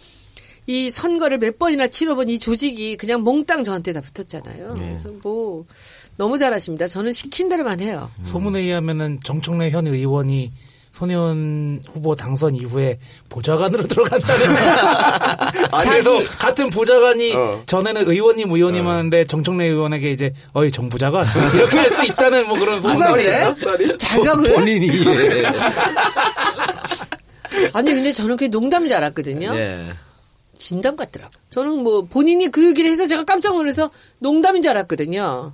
이 0.65 0.89
선거를 0.89 1.37
몇 1.37 1.59
번이나 1.59 1.87
치러본 1.87 2.29
이 2.29 2.39
조직이 2.39 2.95
그냥 2.95 3.21
몽땅 3.23 3.63
저한테 3.63 3.93
다 3.93 4.01
붙었잖아요. 4.01 4.69
예. 4.79 4.85
그래서 4.85 5.09
뭐 5.21 5.65
너무 6.15 6.37
잘하십니다. 6.37 6.87
저는 6.87 7.11
시킨 7.11 7.49
대로만 7.49 7.81
해요. 7.81 8.09
소문에 8.23 8.61
의하면은 8.61 9.19
정청래 9.23 9.71
현 9.71 9.87
의원이 9.87 10.51
손혜원 10.93 11.81
후보 11.93 12.15
당선 12.15 12.53
이후에 12.55 13.00
보좌관으로 13.29 13.83
들어간다는. 13.88 14.55
아, 15.71 15.79
그래서 15.81 16.17
자기- 16.19 16.38
같은 16.38 16.69
보좌관이 16.69 17.33
어. 17.33 17.63
전에는 17.65 18.07
의원님 18.10 18.51
의원님 18.51 18.88
하는데 18.88 19.25
정청래 19.25 19.65
의원에게 19.67 20.12
이제 20.12 20.33
어이 20.53 20.71
정 20.71 20.89
보좌관 20.89 21.25
이렇게 21.55 21.77
할 21.79 21.91
수 21.91 22.03
있다는 22.05 22.48
뭐 22.48 22.57
그런 22.60 22.79
누가 22.81 22.95
소문이 22.95 23.24
그래? 23.24 23.98
자기가 23.98 24.36
그래? 24.38 24.53
본인이 24.55 24.88
예. 25.07 25.45
아니 27.74 27.93
근데 27.93 28.12
저는 28.12 28.38
그게 28.38 28.48
농담인 28.50 28.88
줄 28.88 28.98
알았거든요. 28.98 29.51
예. 29.55 29.88
진담 30.57 30.95
같더라고. 30.95 31.31
저는 31.50 31.83
뭐 31.83 32.03
본인이 32.05 32.48
그 32.50 32.65
얘기를 32.67 32.89
해서 32.89 33.07
제가 33.07 33.24
깜짝 33.24 33.55
놀라서 33.55 33.89
농담인 34.19 34.62
줄 34.62 34.71
알았거든요. 34.71 35.53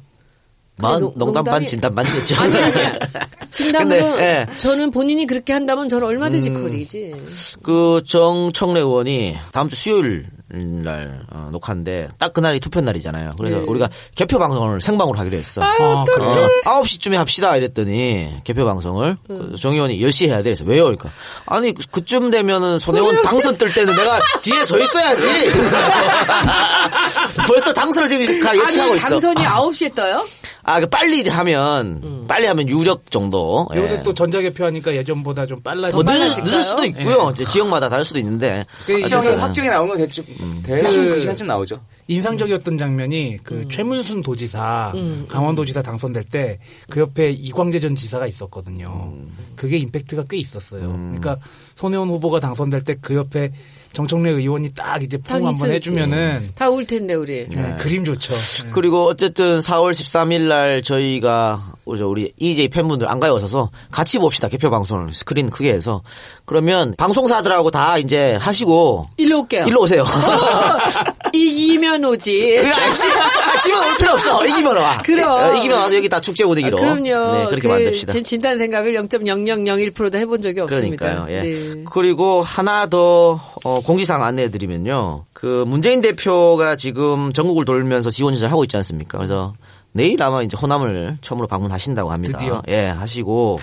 마, 0.79 0.99
농- 0.99 1.13
농담 1.17 1.43
반 1.43 1.65
진담 1.65 1.95
반이겠죠. 1.95 2.35
아니 2.41 2.55
아니야. 2.57 2.99
진담으로 3.51 3.99
근데, 4.11 4.23
예. 4.23 4.45
음. 4.51 4.57
저는 4.57 4.91
본인이 4.91 5.25
그렇게 5.25 5.53
한다면 5.53 5.89
저는 5.89 6.05
얼마든지 6.05 6.51
거리지. 6.53 7.15
그 7.63 8.01
정청래 8.05 8.79
의원이 8.81 9.37
다음 9.51 9.67
주 9.69 9.75
수요일 9.75 10.27
날 10.49 11.25
어, 11.29 11.49
녹화인데 11.51 12.07
딱 12.17 12.31
그날이 12.31 12.61
투표 12.61 12.79
날이잖아요. 12.79 13.33
그래서 13.37 13.57
네. 13.57 13.63
우리가 13.67 13.89
개표 14.15 14.39
방송을 14.39 14.79
생방으로 14.79 15.19
하기로 15.19 15.37
했어. 15.37 15.61
아, 15.61 16.05
그래. 16.05 16.25
어, 16.25 16.47
9시쯤에 16.81 17.15
합시다 17.15 17.57
이랬더니 17.57 18.29
개표 18.45 18.63
방송을 18.63 19.17
그정 19.27 19.73
의원이 19.73 19.99
10시에 19.99 20.27
해야 20.29 20.37
돼. 20.37 20.43
그래서 20.43 20.63
왜요? 20.65 20.83
그러니까 20.85 21.09
아니 21.45 21.73
그- 21.73 21.83
그쯤 21.91 22.31
되면은 22.31 22.79
손혜원 22.79 23.21
당선 23.23 23.57
뜰 23.57 23.73
때는 23.73 23.93
내가 23.93 24.19
뒤에 24.41 24.63
서 24.63 24.79
있어야지. 24.79 25.27
벌써 27.47 27.73
당선을 27.73 28.07
지금 28.07 28.41
가 28.41 28.55
예측하고 28.55 28.89
아니 28.91 28.97
있어. 28.97 29.09
당선이 29.09 29.45
아. 29.45 29.61
9시에 29.61 29.95
떠요? 29.95 30.25
아, 30.63 30.81
그 30.81 30.87
빨리 30.87 31.27
하면 31.27 32.25
빨리 32.27 32.45
하면 32.47 32.67
유력 32.67 33.09
정도. 33.09 33.67
예. 33.75 33.81
요새 33.81 34.01
또 34.01 34.13
전자개표하니까 34.13 34.93
예전보다 34.95 35.45
좀 35.45 35.61
빨라져. 35.61 35.95
뭐 35.95 36.03
늦? 36.03 36.11
늦을 36.43 36.63
수도 36.63 36.83
있고요. 36.85 37.31
이제 37.33 37.45
지역마다 37.45 37.87
다를 37.87 38.03
수도 38.03 38.19
있는데. 38.19 38.65
그 38.85 39.01
확정이 39.39 39.69
나오는 39.69 39.89
건 39.89 39.97
대충 39.97 40.25
대충 40.63 41.05
그- 41.05 41.09
그 41.11 41.19
시간쯤 41.19 41.47
나오죠. 41.47 41.79
인상적이었던 42.07 42.77
장면이 42.77 43.37
그 43.43 43.55
음. 43.61 43.69
최문순 43.69 44.23
도지사 44.23 44.93
강원도지사 45.27 45.81
당선될 45.81 46.23
때 46.25 46.59
그 46.89 46.99
옆에 47.01 47.31
이광재 47.31 47.79
전 47.79 47.95
지사가 47.95 48.27
있었거든요. 48.27 49.13
그게 49.55 49.77
임팩트가 49.77 50.25
꽤 50.29 50.37
있었어요. 50.37 50.87
그러니까 50.91 51.37
손혜원 51.75 52.07
후보가 52.09 52.39
당선될 52.39 52.83
때 52.83 52.95
그 53.01 53.15
옆에 53.15 53.51
정청래 53.93 54.29
의원이 54.31 54.71
딱 54.73 55.01
이제 55.03 55.17
다 55.17 55.37
포옹 55.37 55.47
한번. 55.47 55.71
해주면은 55.71 56.49
다 56.55 56.69
올 56.69 56.85
텐데 56.85 57.13
우리. 57.13 57.47
네, 57.49 57.75
그림 57.79 58.05
좋죠. 58.05 58.33
네. 58.33 58.67
그리고 58.73 59.05
어쨌든 59.05 59.59
4월 59.59 59.91
13일 59.91 60.47
날 60.47 60.81
저희가 60.83 61.73
우리 61.87 62.01
우리 62.01 62.33
EJ 62.37 62.67
팬분들 62.69 63.09
안 63.09 63.19
가요 63.19 63.33
오셔서 63.33 63.69
같이 63.91 64.19
봅시다 64.19 64.47
개표 64.47 64.69
방송을 64.69 65.13
스크린 65.13 65.49
크게 65.49 65.71
해서 65.71 66.01
그러면 66.45 66.93
방송사들하고 66.97 67.71
다 67.71 67.97
이제 67.97 68.33
하시고 68.35 69.05
일로 69.17 69.41
올게요. 69.41 69.65
일로 69.65 69.81
오세요. 69.81 70.05
이기면 71.33 72.03
오지. 72.05 72.59
그 72.61 72.73
아저씨 72.73 73.03
아침은 73.07 73.77
올 73.79 73.97
필요 73.97 74.11
없어. 74.11 74.45
이기면 74.45 74.77
와. 74.77 74.97
그럼. 75.03 75.29
어, 75.29 75.53
이기면 75.55 75.79
와서 75.79 75.95
여기 75.95 76.09
다 76.09 76.19
축제 76.19 76.45
분위기로. 76.45 76.77
아, 76.77 76.81
그럼요. 76.81 77.37
네, 77.37 77.45
그렇게 77.47 77.67
그 77.67 77.67
만듭시다. 77.67 78.13
제 78.13 78.21
진단 78.21 78.57
생각을 78.57 78.93
0.0001%도 78.93 80.17
해본 80.17 80.41
적이 80.41 80.61
없습니다. 80.61 81.05
그러니까요. 81.05 81.35
예. 81.35 81.41
네. 81.41 81.83
그리고 81.91 82.41
하나 82.41 82.87
더 82.87 83.39
어, 83.63 83.81
공지사항 83.81 84.23
안내해드리면요. 84.23 85.25
그 85.33 85.65
문재인 85.67 86.01
대표가 86.01 86.75
지금 86.75 87.33
전국을 87.33 87.65
돌면서 87.65 88.09
지원 88.09 88.33
조사를 88.33 88.51
하고 88.51 88.63
있지 88.63 88.77
않습니까? 88.77 89.17
그래서 89.17 89.53
내일 89.97 90.21
아마 90.21 90.43
이제 90.43 90.55
호남을 90.55 91.17
처음으로 91.21 91.47
방문하신다고 91.47 92.11
합니다. 92.11 92.37
드디어. 92.37 92.61
예, 92.67 92.85
하시고 92.85 93.59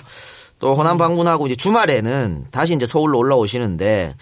또 0.59 0.75
호남 0.75 0.97
방문하고 0.97 1.47
이제 1.47 1.55
주말에는 1.55 2.47
다시 2.51 2.75
이제 2.75 2.85
서울로 2.85 3.17
올라오시는데 3.19 4.13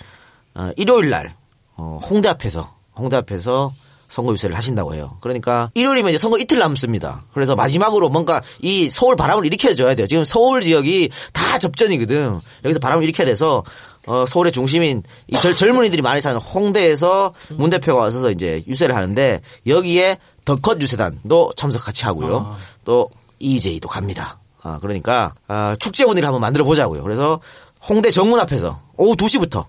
어, 0.56 0.70
일요일 0.78 1.10
날 1.10 1.36
어, 1.76 2.00
홍대 2.08 2.30
앞에서 2.30 2.76
홍대 2.96 3.18
앞에서 3.18 3.74
선거 4.10 4.32
유세를 4.32 4.56
하신다고 4.56 4.94
해요. 4.94 5.18
그러니까 5.22 5.72
일요일이면 5.74 6.12
이제 6.12 6.20
선거 6.20 6.38
이틀 6.38 6.60
남습니다. 6.60 7.24
그래서 7.34 7.56
마지막으로 7.56 8.10
뭔가 8.10 8.44
이 8.62 8.88
서울 8.92 9.16
바람을 9.16 9.44
일으켜줘야 9.48 9.96
돼요. 9.96 10.06
지금 10.06 10.24
서울 10.24 10.62
지역이 10.62 11.10
다 11.34 11.58
접전이거든. 11.58 12.40
여기서 12.64 12.80
바람을 12.80 13.06
일으켜야 13.06 13.26
돼서 13.26 13.64
어, 14.06 14.26
서울의 14.28 14.52
중심인 14.52 15.02
이 15.28 15.36
젊, 15.38 15.56
젊은이들이 15.56 16.04
많이 16.04 16.22
사는 16.22 16.40
홍대에서 16.40 17.34
문 17.56 17.72
대표가 17.72 18.02
와서 18.02 18.30
이제 18.30 18.64
유세를 18.68 18.96
하는데 18.96 19.42
여기에 19.66 20.18
더컷 20.46 20.82
유세단도 20.82 21.54
참석 21.56 21.86
같이 21.86 22.06
하고요. 22.06 22.56
또 22.86 23.10
EJ도 23.40 23.88
갑니다. 23.88 24.40
아, 24.62 24.78
그러니까 24.82 25.34
아, 25.48 25.76
축제 25.80 26.06
분위기를 26.06 26.28
한번 26.28 26.42
만들어 26.42 26.64
보자고요. 26.66 27.04
그래서 27.04 27.40
홍대 27.88 28.10
정문 28.10 28.40
앞에서 28.40 28.82
오후 28.98 29.16
2시부터 29.16 29.66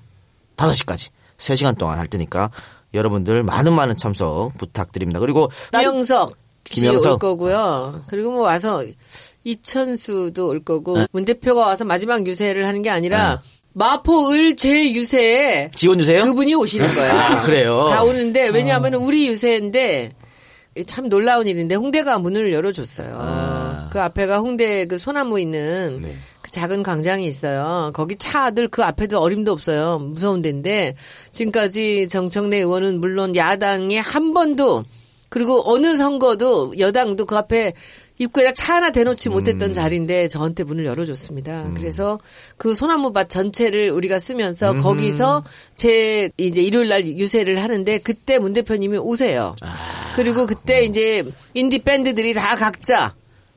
5시까지 0.57 1.09
3시간 1.37 1.76
동안 1.76 1.99
할 1.99 2.07
테니까 2.07 2.50
여러분들 2.95 3.43
많은 3.43 3.73
많은 3.73 3.97
참석 3.97 4.57
부탁드립니다. 4.57 5.19
그리고 5.21 5.50
씨 6.64 6.81
김영석. 6.81 7.12
올 7.14 7.19
거고요. 7.19 8.02
그리고 8.07 8.31
뭐 8.31 8.43
와서 8.45 8.85
이천수도 9.43 10.49
올 10.49 10.64
거고 10.64 10.99
네. 10.99 11.07
문 11.12 11.25
대표가 11.25 11.66
와서 11.66 11.85
마지막 11.85 12.26
유세를 12.26 12.66
하는 12.66 12.83
게 12.83 12.90
아니라 12.90 13.43
마포을 13.75 14.57
재유세에 14.57 15.73
지원 15.75 15.99
주세요. 15.99 16.23
그분이 16.23 16.54
오시는 16.54 16.95
거예요. 16.95 17.12
아, 17.12 17.43
그래요? 17.43 17.88
다 17.90 18.02
오는데 18.04 18.49
왜냐하면 18.49 18.95
우리 18.95 19.28
유세인데 19.28 20.12
참 20.87 21.09
놀라운 21.09 21.47
일인데 21.47 21.76
홍대가 21.76 22.19
문을 22.19 22.52
열어줬어요. 22.52 23.16
아. 23.19 23.88
그 23.93 24.00
앞에가 24.00 24.38
홍대 24.38 24.87
그 24.87 24.99
소나무 24.99 25.38
있는 25.38 26.00
네. 26.02 26.14
그 26.43 26.50
작은 26.50 26.83
광장이 26.83 27.26
있어요. 27.26 27.93
거기 27.95 28.16
차들 28.16 28.69
그 28.69 28.83
앞에도 28.83 29.21
어림도 29.21 29.52
없어요. 29.52 29.99
무서운 29.99 30.43
데인데 30.43 30.97
지금까지 31.31 32.09
정청래 32.09 32.59
의원은 32.59 33.00
물론 33.00 33.37
야당에 33.37 33.99
한 33.99 34.35
번도 34.35 34.85
그리고 35.28 35.62
어느 35.64 35.97
선거도 35.97 36.75
여당도 36.78 37.26
그 37.26 37.37
앞에 37.37 37.73
입구에다 38.18 38.52
차 38.52 38.76
하나 38.76 38.90
대놓지 38.90 39.28
못했던 39.28 39.73
자리인데 39.73 40.28
저한테 40.28 40.62
문을 40.64 40.87
열어줬습니다. 40.87 41.73
그래서 41.76 42.21
그 42.56 42.75
소나무 42.75 43.12
밭 43.12 43.28
전체를 43.28 43.90
우리가 43.90 44.21
쓰면서 44.21 44.75
거기서 44.75 45.42
제 45.75 46.30
이제 46.37 46.62
일요일 46.62 46.88
날 46.88 47.04
유세를 47.06 47.62
하는데 47.62 47.99
그때 47.99 48.38
문 48.38 48.52
대표님이 48.52 48.99
오세요. 48.99 49.56
그리고 50.14 50.47
그때 50.47 50.85
이제 50.85 51.25
인디 51.54 51.80
밴드들이 51.80 52.35
다 52.35 52.54
각자 52.56 53.14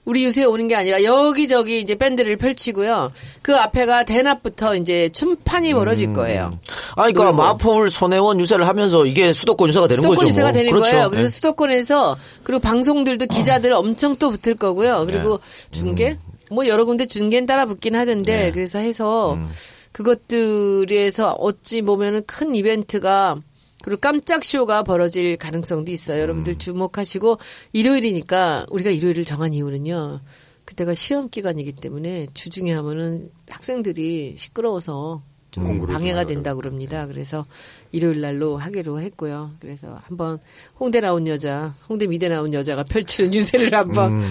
우리 0.08 0.24
유세에 0.24 0.46
오는 0.46 0.70
게 0.70 0.76
아니라 0.76 1.04
여기저기 1.04 1.82
이제 1.82 1.96
밴드를 1.96 2.38
펼치고요. 2.38 3.12
그 3.42 3.58
앞에가 3.58 4.06
대낮부터 4.06 4.78
이제 4.78 5.10
춤판이 5.10 5.74
벌어질 5.74 6.14
거예요. 6.14 6.58
아, 6.96 7.12
그러니까. 7.12 7.34
마포울 7.34 7.90
손혜원 7.90 8.40
유세를 8.40 8.66
하면서 8.70 9.06
이게 9.06 9.34
수도권 9.34 9.68
유세가 9.68 9.90
되는 9.90 9.98
수도권 9.98 10.16
거죠. 10.16 10.28
유세가 10.30 10.48
뭐. 10.48 10.54
되는 10.54 10.72
그렇죠. 10.72 10.92
거예요. 10.92 11.10
그래서 11.10 11.26
예. 11.26 11.28
수도권에서 11.28 12.18
그리고 12.44 12.62
방송들도 12.62 13.26
기자들 13.26 13.74
엄청 13.74 14.16
또 14.16 14.30
붙을 14.30 14.56
거고요. 14.56 15.04
그리고 15.08 15.40
네. 15.40 15.78
중계 15.78 16.12
음. 16.12 16.18
뭐 16.56 16.68
여러 16.70 16.86
군데 16.86 17.06
중계는 17.06 17.46
따라 17.46 17.66
붙긴 17.66 17.98
하던데 17.98 18.52
그래서 18.54 18.80
해서 18.80 19.34
음. 19.34 19.50
그것들에서 19.92 21.32
어찌 21.34 21.82
보면은 21.82 22.22
큰 22.26 22.56
이벤트가 22.56 23.36
그리고 23.82 24.00
깜짝 24.00 24.44
쇼가 24.44 24.84
벌어질 24.84 25.38
가능성도 25.38 25.92
있어요. 25.92 26.22
여러분들 26.22 26.54
음. 26.54 26.58
주목하시고 26.58 27.38
일요일이니까 27.74 28.66
우리가 28.70 28.90
일요일을 28.90 29.24
정한 29.24 29.54
이유는요. 29.54 30.22
그때가 30.66 30.94
시험 30.94 31.30
기간이기 31.30 31.74
때문에 31.74 32.28
주중에 32.34 32.74
하면은 32.74 33.30
학생들이 33.50 34.36
시끄러워서 34.36 35.22
좀 35.52 35.64
공부를 35.64 35.94
방해가 35.94 36.24
좀 36.24 36.28
된다 36.28 36.54
그럽니다. 36.54 37.08
그래서 37.08 37.46
일요일 37.92 38.22
날로 38.22 38.58
하기로 38.58 39.00
했고요. 39.00 39.52
그래서 39.60 39.98
한번 40.04 40.40
홍대 40.80 41.00
나온 41.00 41.26
여자, 41.26 41.74
홍대 41.88 42.06
미대 42.06 42.28
나온 42.28 42.54
여자가 42.54 42.84
펼치는 42.84 43.34
유세를 43.34 43.74
한번 43.74 44.24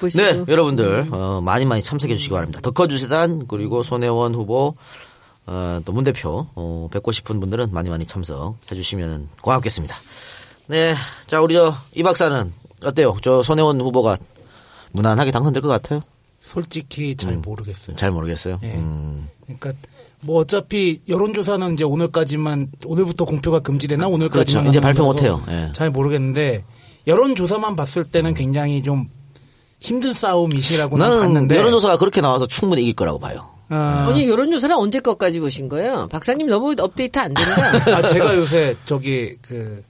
보시고 0.00 0.22
네, 0.22 0.44
여러분들 0.46 1.08
어, 1.10 1.40
많이 1.40 1.64
많이 1.64 1.82
참석해 1.82 2.14
주시기 2.16 2.32
바랍니다. 2.32 2.60
덕커 2.60 2.86
주세단 2.88 3.46
그리고 3.48 3.82
손혜원 3.82 4.34
후보 4.34 4.74
어, 5.50 5.80
또문 5.84 6.04
대표 6.04 6.46
어, 6.54 6.88
뵙고 6.92 7.10
싶은 7.10 7.40
분들은 7.40 7.72
많이 7.72 7.88
많이 7.88 8.04
참석해 8.06 8.74
주시면 8.74 9.28
고맙겠습니다. 9.40 9.96
네, 10.68 10.94
자 11.26 11.40
우리 11.40 11.54
저 11.54 11.74
이 11.94 12.02
박사는 12.02 12.52
어때요? 12.84 13.16
저 13.22 13.42
손혜원 13.42 13.80
후보가 13.80 14.18
무난하게 14.92 15.30
당선될 15.30 15.62
것 15.62 15.68
같아요? 15.68 16.02
솔직히 16.42 17.16
잘 17.16 17.36
모르겠어요. 17.38 17.96
잘 17.96 18.10
모르겠어요. 18.10 18.58
예. 18.62 18.68
음, 18.74 19.28
그러니까 19.44 19.72
뭐 20.20 20.40
어차피 20.40 21.00
여론조사는 21.08 21.74
이제 21.74 21.84
오늘까지만 21.84 22.70
오늘부터 22.84 23.24
공표가 23.24 23.60
금지되나 23.60 24.06
오늘까지만 24.06 24.64
그렇죠. 24.64 24.70
이제 24.70 24.80
발표 24.80 25.02
거라서 25.04 25.12
못 25.12 25.22
해요. 25.22 25.42
예. 25.48 25.70
잘 25.72 25.90
모르겠는데 25.90 26.64
여론조사만 27.06 27.74
봤을 27.76 28.04
때는 28.04 28.34
굉장히 28.34 28.82
좀 28.82 29.08
힘든 29.80 30.12
싸움이시라고 30.12 30.96
는 30.98 31.04
나는 31.08 31.22
봤는데 31.22 31.56
여론조사가 31.56 31.96
그렇게 31.98 32.20
나와서 32.20 32.46
충분히 32.46 32.82
이길 32.82 32.94
거라고 32.94 33.18
봐요. 33.18 33.48
아, 33.70 33.98
아니 34.02 34.28
여론조사는 34.28 34.74
언제 34.76 35.00
것까지 35.00 35.40
보신 35.40 35.68
거예요? 35.68 36.08
박사님 36.10 36.48
너무 36.48 36.74
업데이트 36.78 37.18
안 37.18 37.34
된다. 37.34 37.96
아, 37.96 38.06
제가 38.06 38.34
요새 38.34 38.74
저기 38.84 39.36
그 39.42 39.82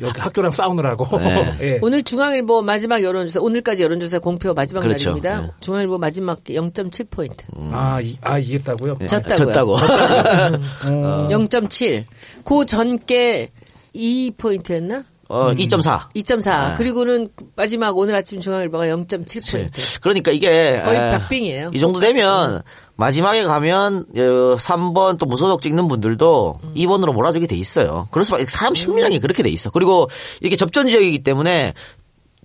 여기 0.00 0.18
학교랑 0.18 0.50
싸우느라고 0.52 1.18
네. 1.18 1.50
예. 1.60 1.78
오늘 1.82 2.02
중앙일보 2.02 2.62
마지막 2.62 3.02
여론조사 3.02 3.40
오늘까지 3.40 3.82
여론조사 3.82 4.18
공표 4.20 4.54
마지막 4.54 4.80
그렇죠. 4.80 5.10
날입니다. 5.10 5.40
네. 5.42 5.48
중앙일보 5.60 5.98
마지막 5.98 6.42
0.7 6.44 7.10
포인트. 7.10 7.44
아, 7.72 8.00
이, 8.00 8.16
아 8.22 8.38
이겼다고요? 8.38 8.96
예. 9.02 9.06
졌다고요. 9.06 9.36
졌다고. 9.36 9.74
어, 9.74 11.28
0.7. 11.28 12.04
그 12.44 12.64
전께 12.64 13.50
2 13.92 14.32
포인트였나? 14.38 15.04
어, 15.28 15.52
2.4. 15.52 16.10
2.4. 16.14 16.70
네. 16.70 16.74
그리고는 16.76 17.28
마지막 17.54 17.96
오늘 17.96 18.16
아침 18.16 18.40
중앙일보가 18.40 18.86
0.7 18.86 19.52
포인트. 19.52 20.00
그러니까 20.00 20.32
이게 20.32 20.82
거의 20.84 20.98
에, 20.98 21.10
박빙이에요. 21.12 21.70
이 21.72 21.78
정도 21.78 22.00
되면 22.00 22.62
마지막에 23.00 23.44
가면 23.44 24.04
어, 24.14 24.20
3번 24.56 25.18
또 25.18 25.24
무소속 25.24 25.62
찍는 25.62 25.88
분들도 25.88 26.60
음. 26.62 26.74
2번으로 26.76 27.14
몰아주게 27.14 27.46
돼 27.46 27.56
있어요. 27.56 28.06
그럴 28.10 28.24
수밖에 28.24 28.44
사람 28.44 28.74
심리랑이 28.74 29.18
그렇게 29.20 29.42
돼 29.42 29.48
있어. 29.48 29.70
그리고 29.70 30.08
이게 30.42 30.54
접전 30.54 30.86
지역이기 30.86 31.20
때문에 31.20 31.72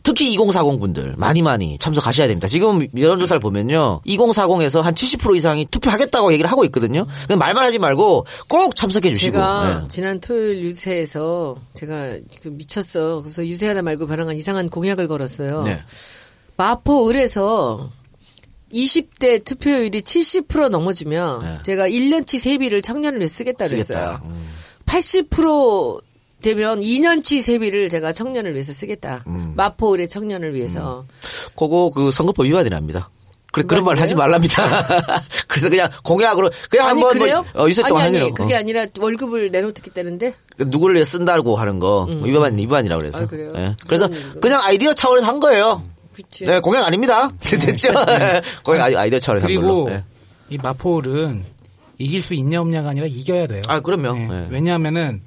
특히 0.02 0.32
2040 0.34 0.80
분들 0.80 1.16
많이 1.18 1.42
많이 1.42 1.78
참석하셔야 1.78 2.28
됩니다. 2.28 2.48
지금 2.48 2.88
여론조사를 2.96 3.40
보면요. 3.42 4.02
2040에서 4.06 4.82
한 4.82 4.94
70% 4.94 5.36
이상이 5.36 5.66
투표하겠다고 5.66 6.32
얘기를 6.32 6.50
하고 6.50 6.64
있거든요. 6.66 7.06
그냥 7.26 7.40
말만 7.40 7.66
하지 7.66 7.80
말고 7.80 8.26
꼭 8.48 8.76
참석해 8.76 9.12
주시고. 9.12 9.34
제가 9.34 9.80
네. 9.82 9.88
지난 9.90 10.20
토요일 10.22 10.62
유세에서 10.62 11.58
제가 11.74 12.18
그 12.42 12.50
미쳤어. 12.50 13.24
그래서 13.24 13.46
유세하다 13.46 13.82
말고 13.82 14.08
벼랑한 14.08 14.38
이상한 14.38 14.70
공약을 14.70 15.08
걸었어요. 15.10 15.64
네. 15.64 15.82
마포 16.56 17.10
을에서 17.10 17.90
20대 18.74 19.44
투표율이 19.44 20.02
70% 20.02 20.70
넘어지면 20.70 21.42
네. 21.42 21.60
제가 21.64 21.88
1년치 21.88 22.40
세비를 22.40 22.82
청년을 22.82 23.20
위해 23.20 23.28
쓰겠다 23.28 23.68
그랬어요. 23.68 24.20
음. 24.26 24.46
80% 24.86 26.02
되면 26.42 26.80
2년치 26.80 27.42
세비를 27.42 27.90
제가 27.90 28.14
청년을 28.14 28.54
위해서 28.54 28.72
쓰겠다. 28.74 29.24
음. 29.28 29.54
마포을의 29.56 30.08
청년을 30.10 30.54
위해서. 30.54 31.06
그거 31.58 31.90
그 31.94 32.12
선거법 32.12 32.46
위반이랍니다. 32.46 33.10
그래, 33.52 33.66
그런 33.66 33.86
말 33.86 33.98
하지 33.98 34.16
말랍니다. 34.16 34.86
그래서 35.48 35.70
그냥 35.70 35.88
공약으로 36.04 36.50
그냥 36.70 36.90
아니 36.90 37.02
한번 37.02 37.18
그래요? 37.18 37.46
뭐, 37.54 37.64
어, 37.64 37.70
유세 37.70 37.84
아니 37.84 37.88
동안 37.90 38.06
아니 38.08 38.18
하느라고. 38.18 38.36
그게 38.36 38.54
어. 38.54 38.58
아니라 38.58 38.86
월급을 39.00 39.50
내놓겠다는데 39.50 40.34
누구를 40.58 40.96
위해 40.96 41.06
쓴다고 41.06 41.56
하는 41.56 41.80
거 41.80 42.06
위반 42.22 42.58
위반이라고 42.58 43.00
그래서. 43.00 43.24
아, 43.24 43.28
그래요? 43.28 43.54
예. 43.56 43.76
그래서. 43.88 44.10
그냥 44.42 44.60
아이디어 44.62 44.94
차원에서 44.94 45.26
한 45.26 45.40
거예요. 45.40 45.82
그치. 46.16 46.46
네, 46.46 46.60
공약 46.62 46.86
아닙니다. 46.88 47.30
됐죠? 47.40 47.90
공약 48.64 48.84
아이- 48.86 48.96
아이디어 48.96 49.20
차원에서 49.20 49.46
한 49.48 49.54
그리고. 49.54 49.88
예. 49.92 50.04
이 50.50 50.58
마포울은 50.58 51.44
이길 51.98 52.22
수 52.22 52.34
있냐 52.34 52.62
없냐가 52.62 52.90
아니라 52.90 53.06
이겨야 53.08 53.48
돼요. 53.48 53.62
아, 53.68 53.80
그럼요. 53.82 54.18
예. 54.34 54.38
예. 54.44 54.48
왜냐하면은 54.50 55.22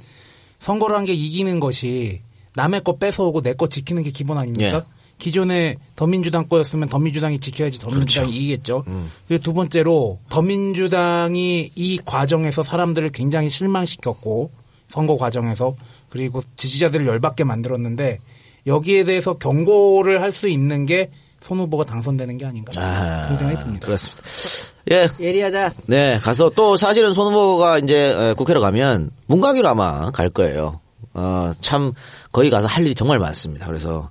선거라는 0.58 1.04
게 1.06 1.12
이기는 1.14 1.60
것이 1.60 2.20
남의 2.54 2.82
거 2.84 2.96
뺏어오고 2.96 3.42
내 3.42 3.52
거 3.54 3.68
지키는 3.68 4.02
게 4.02 4.10
기본 4.10 4.38
아닙니까? 4.38 4.76
예. 4.78 4.98
기존에 5.18 5.76
더민주당 5.96 6.46
거였으면 6.48 6.88
더민주당이 6.88 7.40
지켜야지 7.40 7.80
더민주당이 7.80 8.28
그렇죠. 8.28 8.38
이기겠죠. 8.38 8.84
음. 8.86 9.10
그리고 9.26 9.42
두 9.42 9.52
번째로 9.52 10.20
더민주당이 10.28 11.72
이 11.74 11.98
과정에서 12.04 12.62
사람들을 12.62 13.10
굉장히 13.10 13.48
실망시켰고 13.50 14.50
선거 14.88 15.16
과정에서 15.16 15.74
그리고 16.08 16.40
지지자들을 16.56 17.06
열받게 17.06 17.44
만들었는데 17.44 18.18
여기에 18.66 19.04
대해서 19.04 19.38
경고를 19.38 20.20
할 20.22 20.32
수 20.32 20.48
있는 20.48 20.86
게 20.86 21.10
손 21.40 21.58
후보가 21.60 21.84
당선되는 21.84 22.36
게 22.36 22.46
아닌가 22.46 22.72
아, 22.76 23.22
그런 23.26 23.36
생각이 23.36 23.62
듭니다. 23.62 23.86
그렇습니다. 23.86 24.22
예. 24.90 25.06
예리하다. 25.24 25.72
네, 25.86 26.18
가서 26.20 26.50
또 26.50 26.76
사실은 26.76 27.14
손 27.14 27.32
후보가 27.32 27.78
이제 27.78 28.12
에, 28.12 28.34
국회로 28.34 28.60
가면 28.60 29.10
문광희로 29.26 29.68
아마 29.68 30.10
갈 30.10 30.30
거예요. 30.30 30.80
어, 31.14 31.52
참 31.60 31.92
거기 32.32 32.50
가서 32.50 32.66
할 32.66 32.84
일이 32.84 32.94
정말 32.94 33.18
많습니다. 33.20 33.66
그래서 33.66 34.10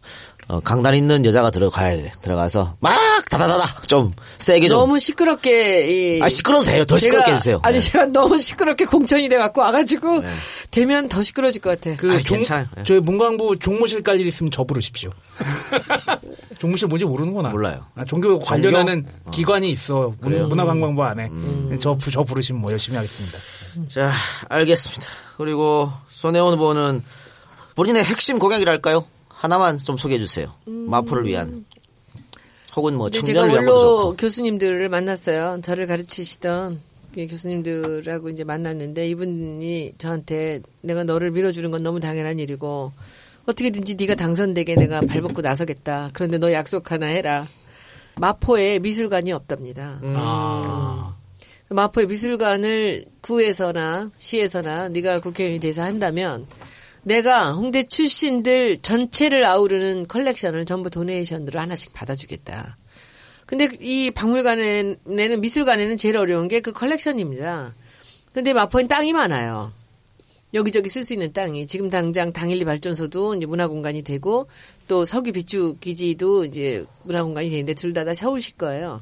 어, 0.50 0.62
강단 0.62 0.96
있는 0.96 1.26
여자가 1.26 1.52
들어가야 1.52 1.98
돼. 1.98 2.12
들어가서 2.22 2.78
막 2.80 2.98
다다다다 3.30 3.82
좀 3.82 4.14
세게 4.40 4.70
좀. 4.70 4.80
너무 4.80 4.98
시끄럽게 4.98 6.18
이 6.20 6.22
아 6.22 6.30
시끄러도 6.30 6.64
돼요. 6.64 6.86
더 6.86 6.98
시끄럽게 6.98 7.32
해주세요. 7.34 7.60
아니 7.64 7.80
네. 7.80 7.86
제가 7.92 8.06
너무 8.06 8.40
시끄럽게 8.40 8.86
공천이 8.86 9.28
돼 9.28 9.38
갖고 9.38 9.60
와가지고 9.62 10.22
되면 10.72 11.10
더 11.10 11.22
시끄러질 11.22 11.62
것 11.62 11.72
같아. 11.82 11.96
그 12.00 12.12
아니, 12.12 12.24
종, 12.24 12.38
괜찮아요. 12.38 12.68
예. 12.80 12.84
저희 12.84 13.00
문광부 13.02 13.60
종무실 13.60 14.02
깔일 14.04 14.26
있으면 14.28 14.50
저 14.52 14.64
부르십시오. 14.64 15.10
종무실 16.60 16.88
뭔지 16.88 17.06
모르는구나. 17.06 17.50
몰라요. 17.50 17.86
아, 17.96 18.06
종교 18.06 18.40
관련하는 18.40 19.06
기관이 19.32 19.70
있어. 19.72 20.08
문- 20.22 20.32
그래요? 20.32 20.48
문화관광부 20.48 21.04
안에. 21.04 21.30
저, 21.80 21.94
부- 21.96 22.10
저 22.10 22.24
부르시면 22.24 22.62
뭐 22.62 22.72
열심히 22.72 22.96
하겠습니다. 22.98 23.38
자, 23.90 24.12
알겠습니다. 24.50 25.06
그리고 25.38 25.92
손혜원 26.10 26.54
후보는 26.54 27.04
본인의 27.76 28.04
핵심 28.06 28.40
공약이랄까요? 28.40 29.06
하나만 29.38 29.78
좀 29.78 29.98
소개해 29.98 30.18
주세요. 30.18 30.52
마포를 30.66 31.26
위한 31.26 31.64
혹은 32.76 32.96
뭐 32.96 33.10
청년을 33.10 33.50
위한 33.52 33.66
것도 33.66 33.82
좋고. 33.82 34.16
교수님들을 34.18 34.90
만났어요. 34.90 35.60
저를 35.62 35.86
가르치시던 35.86 36.80
그 37.14 37.28
교수님들하고 37.28 38.30
이제 38.30 38.44
만났는데 38.44 39.08
이분이 39.10 39.94
저한테 39.98 40.62
내가 40.82 41.04
너를 41.04 41.32
밀어주는 41.32 41.70
건 41.72 41.84
너무 41.84 42.00
당연한 42.00 42.40
일이고 42.40 42.92
어떻게든지 43.46 43.96
네가 43.96 44.16
당선되게 44.16 44.76
내가 44.76 45.02
발벗고 45.02 45.42
나서겠다. 45.42 46.10
그런데 46.14 46.38
너 46.38 46.52
약속 46.52 46.92
하나 46.92 47.06
해라. 47.06 47.46
마포에 48.20 48.80
미술관이 48.80 49.32
없답니다. 49.32 50.00
아. 50.04 51.16
마포의 51.70 52.08
미술관을 52.08 53.06
구에서나 53.22 54.10
시에서나 54.18 54.90
네가 54.90 55.20
국회의원이 55.20 55.60
돼서 55.60 55.84
한다면 55.84 56.48
내가 57.08 57.54
홍대 57.54 57.84
출신들 57.84 58.80
전체를 58.80 59.46
아우르는 59.46 60.08
컬렉션을 60.08 60.66
전부 60.66 60.90
도네이션으로 60.90 61.58
하나씩 61.58 61.94
받아주겠다. 61.94 62.78
근데 63.46 63.70
이 63.80 64.12
박물관에는 64.12 65.40
미술관에는 65.40 65.96
제일 65.96 66.18
어려운 66.18 66.50
게 66.50 66.60
그 66.60 66.74
컬렉션입니다. 66.74 67.74
근데 68.34 68.52
마포엔 68.52 68.90
땅이 68.90 69.14
많아요. 69.14 69.72
여기저기 70.54 70.90
쓸 70.90 71.04
수 71.06 71.14
있는 71.14 71.32
땅이 71.32 71.66
지금 71.66 71.90
당장 71.90 72.34
당일리 72.34 72.66
발전소도 72.66 73.36
이제 73.36 73.46
문화공간이 73.46 74.02
되고 74.02 74.48
또 74.90 75.06
석유 75.06 75.32
비축 75.32 75.80
기지도 75.80 76.44
이제 76.44 76.86
문화공간이 77.04 77.50
되는데 77.50 77.74
둘 77.74 77.94
다 77.94 78.04
다 78.04 78.14
서울시 78.14 78.58
거예요. 78.58 79.02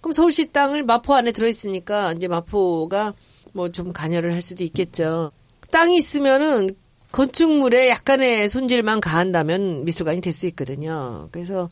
그럼 0.00 0.12
서울시 0.12 0.52
땅을 0.52 0.84
마포 0.84 1.14
안에 1.14 1.32
들어있으니까 1.32 2.12
이제 2.12 2.28
마포가 2.28 3.14
뭐 3.54 3.68
좀 3.70 3.92
관여를 3.92 4.32
할 4.34 4.40
수도 4.40 4.62
있겠죠. 4.62 5.32
땅이 5.72 5.96
있으면은 5.96 6.70
건축물에 7.12 7.88
약간의 7.88 8.48
손질만 8.48 9.00
가한다면 9.00 9.84
미술관이 9.84 10.20
될 10.20 10.32
수 10.32 10.46
있거든요. 10.48 11.28
그래서 11.32 11.68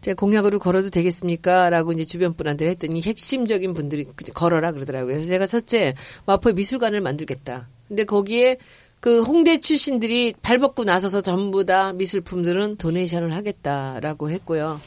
제가 0.00 0.14
공약으로 0.16 0.58
걸어도 0.58 0.90
되겠습니까? 0.90 1.70
라고 1.70 1.92
이제 1.92 2.04
주변 2.04 2.34
분한테 2.34 2.66
했더니 2.68 3.02
핵심적인 3.02 3.74
분들이 3.74 4.06
걸어라 4.34 4.72
그러더라고요. 4.72 5.14
그래서 5.14 5.28
제가 5.28 5.46
첫째 5.46 5.94
마포에 6.26 6.54
미술관을 6.54 7.00
만들겠다. 7.00 7.68
근데 7.86 8.04
거기에 8.04 8.56
그 9.00 9.22
홍대 9.22 9.60
출신들이 9.60 10.34
발벗고 10.42 10.84
나서서 10.84 11.20
전부 11.22 11.64
다 11.64 11.92
미술품들은 11.92 12.76
도네이션을 12.76 13.34
하겠다라고 13.34 14.30
했고요. 14.30 14.80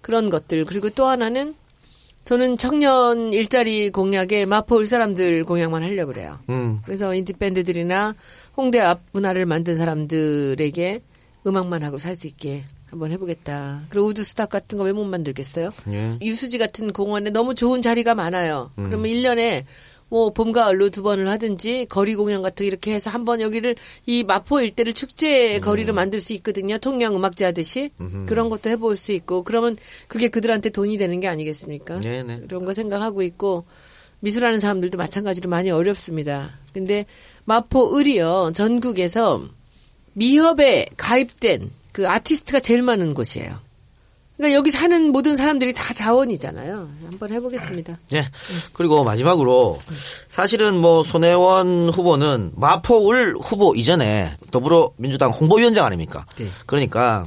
그런 0.00 0.30
것들. 0.30 0.64
그리고 0.64 0.90
또 0.90 1.06
하나는 1.06 1.54
저는 2.24 2.58
청년 2.58 3.32
일자리 3.32 3.90
공약에 3.90 4.44
마포 4.44 4.76
올 4.76 4.86
사람들 4.86 5.44
공약만 5.44 5.82
하려고 5.82 6.12
그래요. 6.12 6.38
음. 6.50 6.80
그래서 6.84 7.14
인디밴드들이나 7.14 8.14
홍대 8.56 8.80
앞 8.80 9.00
문화를 9.12 9.46
만든 9.46 9.76
사람들에게 9.76 11.00
음악만 11.46 11.82
하고 11.82 11.96
살 11.98 12.14
수 12.14 12.26
있게 12.26 12.64
한번 12.90 13.12
해보겠다. 13.12 13.82
그리고 13.88 14.08
우드스탁 14.08 14.48
같은 14.50 14.76
거 14.78 14.84
왜 14.84 14.92
못 14.92 15.04
만들겠어요? 15.04 15.70
예. 15.92 16.18
유수지 16.20 16.58
같은 16.58 16.92
공원에 16.92 17.30
너무 17.30 17.54
좋은 17.54 17.80
자리가 17.82 18.14
많아요. 18.14 18.72
그러면 18.76 19.04
1년에 19.10 19.64
뭐 20.08 20.30
봄, 20.30 20.52
가을로 20.52 20.90
두 20.90 21.02
번을 21.02 21.28
하든지 21.28 21.86
거리 21.88 22.14
공연 22.14 22.42
같은 22.42 22.64
거 22.64 22.66
이렇게 22.66 22.92
해서 22.92 23.10
한번 23.10 23.40
여기를 23.40 23.76
이 24.06 24.24
마포 24.24 24.60
일대를 24.60 24.94
축제 24.94 25.58
거리를 25.58 25.92
만들 25.92 26.20
수 26.20 26.32
있거든요. 26.34 26.78
통영 26.78 27.14
음악제 27.14 27.44
하듯이 27.44 27.90
그런 28.26 28.48
것도 28.48 28.70
해볼 28.70 28.96
수 28.96 29.12
있고 29.12 29.44
그러면 29.44 29.76
그게 30.06 30.28
그들한테 30.28 30.70
돈이 30.70 30.96
되는 30.96 31.20
게 31.20 31.28
아니겠습니까? 31.28 32.00
네네. 32.00 32.42
그런 32.48 32.64
거 32.64 32.72
생각하고 32.72 33.22
있고 33.22 33.64
미술하는 34.20 34.58
사람들도 34.58 34.96
마찬가지로 34.98 35.48
많이 35.50 35.70
어렵습니다. 35.70 36.52
근데 36.72 37.06
마포 37.44 37.98
을이요 37.98 38.52
전국에서 38.54 39.44
미협에 40.14 40.86
가입된 40.96 41.70
그 41.92 42.08
아티스트가 42.08 42.60
제일 42.60 42.82
많은 42.82 43.14
곳이에요. 43.14 43.67
그러니까 44.38 44.56
여기 44.56 44.70
사는 44.70 45.10
모든 45.10 45.36
사람들이 45.36 45.74
다 45.74 45.92
자원이잖아요. 45.92 46.88
한번 47.10 47.32
해보겠습니다. 47.32 47.98
예. 48.14 48.26
그리고 48.72 49.02
마지막으로 49.02 49.80
사실은 50.28 50.78
뭐 50.78 51.02
손혜원 51.02 51.90
후보는 51.90 52.52
마포을 52.54 53.34
후보 53.42 53.74
이전에 53.74 54.32
더불어민주당 54.52 55.30
홍보위원장 55.30 55.84
아닙니까? 55.84 56.24
네. 56.36 56.46
그러니까 56.66 57.26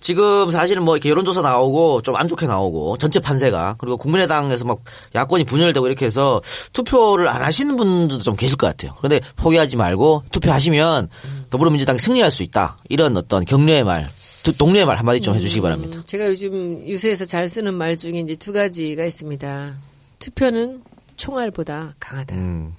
지금 0.00 0.50
사실은 0.50 0.82
뭐 0.82 0.96
이렇게 0.96 1.08
여론조사 1.08 1.40
나오고 1.42 2.02
좀 2.02 2.16
안 2.16 2.28
좋게 2.28 2.46
나오고 2.46 2.98
전체 2.98 3.18
판세가 3.20 3.76
그리고 3.78 3.96
국민의당에서 3.96 4.64
막 4.66 4.80
야권이 5.14 5.44
분열되고 5.44 5.86
이렇게 5.86 6.04
해서 6.04 6.42
투표를 6.74 7.28
안 7.28 7.42
하시는 7.42 7.74
분들도 7.76 8.22
좀 8.22 8.36
계실 8.36 8.56
것 8.56 8.66
같아요. 8.66 8.92
그런데 8.98 9.20
포기하지 9.36 9.76
말고 9.76 10.24
투표하시면 10.30 11.08
더불어민주당이 11.52 11.98
승리할 11.98 12.30
수 12.30 12.42
있다. 12.42 12.78
이런 12.88 13.14
어떤 13.16 13.44
격려의 13.44 13.84
말, 13.84 14.08
두- 14.42 14.56
동료의 14.56 14.86
말 14.86 14.96
한마디 14.98 15.20
좀 15.20 15.34
해주시기 15.34 15.60
바랍니다. 15.60 15.98
음, 15.98 16.02
제가 16.06 16.26
요즘 16.28 16.86
유세에서 16.88 17.26
잘 17.26 17.46
쓰는 17.48 17.74
말 17.74 17.96
중에 17.96 18.20
이제 18.20 18.34
두 18.36 18.52
가지가 18.54 19.04
있습니다. 19.04 19.74
투표는 20.18 20.82
총알보다 21.16 21.94
강하다. 22.00 22.34
음. 22.36 22.72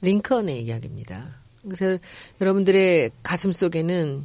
링컨의 0.00 0.62
이야기입니다. 0.64 1.36
그래서 1.62 1.98
여러분들의 2.40 3.10
가슴 3.22 3.52
속에는 3.52 4.24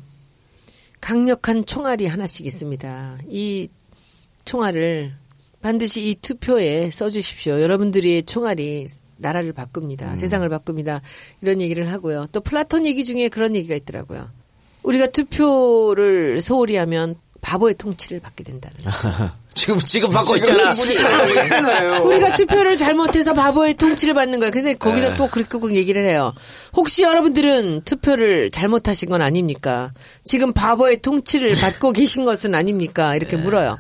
강력한 1.00 1.66
총알이 1.66 2.08
하나씩 2.08 2.46
있습니다. 2.48 3.20
이 3.30 3.68
총알을 4.46 5.14
반드시 5.62 6.10
이 6.10 6.16
투표에 6.16 6.90
써주십시오. 6.92 7.62
여러분들의 7.62 8.24
총알이 8.24 8.88
나라를 9.24 9.54
바꿉니다. 9.54 10.16
세상을 10.16 10.48
바꿉니다. 10.50 11.02
이런 11.42 11.62
얘기를 11.62 11.92
하고요. 11.92 12.28
또 12.32 12.42
플라톤 12.42 12.86
얘기 12.86 13.04
중에 13.04 13.30
그런 13.30 13.56
얘기가 13.56 13.74
있더라고요. 13.74 14.30
우리가 14.84 15.08
투표를 15.08 16.42
소홀히 16.42 16.76
하면 16.76 17.16
바보의 17.44 17.76
통치를 17.76 18.22
받게 18.22 18.44
된다는. 18.44 18.76
지금 19.54 19.78
지금 19.78 20.10
받고 20.10 20.38
있잖아. 20.38 20.74
우리가 22.02 22.34
투표를 22.36 22.76
잘못해서 22.76 23.34
바보의 23.34 23.76
통치를 23.76 24.14
받는 24.16 24.40
거야. 24.40 24.50
근데 24.50 24.74
거기서 24.74 25.12
네. 25.12 25.16
또 25.18 25.28
그렇게 25.30 25.60
꼭 25.60 25.76
얘기를 25.76 26.08
해요. 26.10 26.34
혹시 26.74 27.04
여러분들은 27.04 27.84
투표를 27.84 28.50
잘못하신 28.50 29.10
건 29.10 29.22
아닙니까? 29.22 29.92
지금 30.24 30.54
바보의 30.54 31.02
통치를 31.02 31.52
받고 31.56 31.92
계신 31.94 32.26
것은 32.26 32.56
아닙니까? 32.56 33.16
이렇게 33.16 33.38
물어요. 33.38 33.78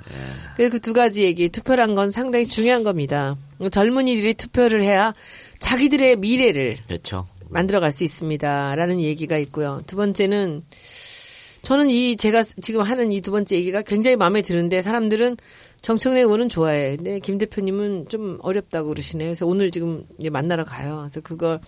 그래서 0.55 0.73
그두 0.73 0.93
가지 0.93 1.23
얘기, 1.23 1.49
투표란 1.49 1.95
건 1.95 2.11
상당히 2.11 2.47
중요한 2.47 2.83
겁니다. 2.83 3.35
젊은이들이 3.71 4.35
투표를 4.35 4.83
해야 4.83 5.13
자기들의 5.59 6.17
미래를 6.17 6.77
그렇죠. 6.87 7.27
만들어갈 7.49 7.91
수 7.91 8.03
있습니다. 8.03 8.75
라는 8.75 8.99
얘기가 8.99 9.37
있고요. 9.37 9.81
두 9.87 9.95
번째는 9.95 10.63
저는 11.63 11.89
이 11.89 12.15
제가 12.17 12.43
지금 12.61 12.81
하는 12.81 13.11
이 13.11 13.21
두 13.21 13.31
번째 13.31 13.55
얘기가 13.55 13.81
굉장히 13.81 14.17
마음에 14.17 14.41
드는데 14.41 14.81
사람들은 14.81 15.37
정청래 15.81 16.19
의원은 16.19 16.49
좋아해. 16.49 16.97
근데 16.97 17.19
김 17.19 17.37
대표님은 17.37 18.07
좀 18.09 18.37
어렵다고 18.41 18.89
그러시네요. 18.89 19.29
그래서 19.29 19.45
오늘 19.45 19.71
지금 19.71 20.05
이제 20.19 20.29
만나러 20.29 20.65
가요. 20.65 20.97
그래서 20.99 21.21
그걸 21.21 21.59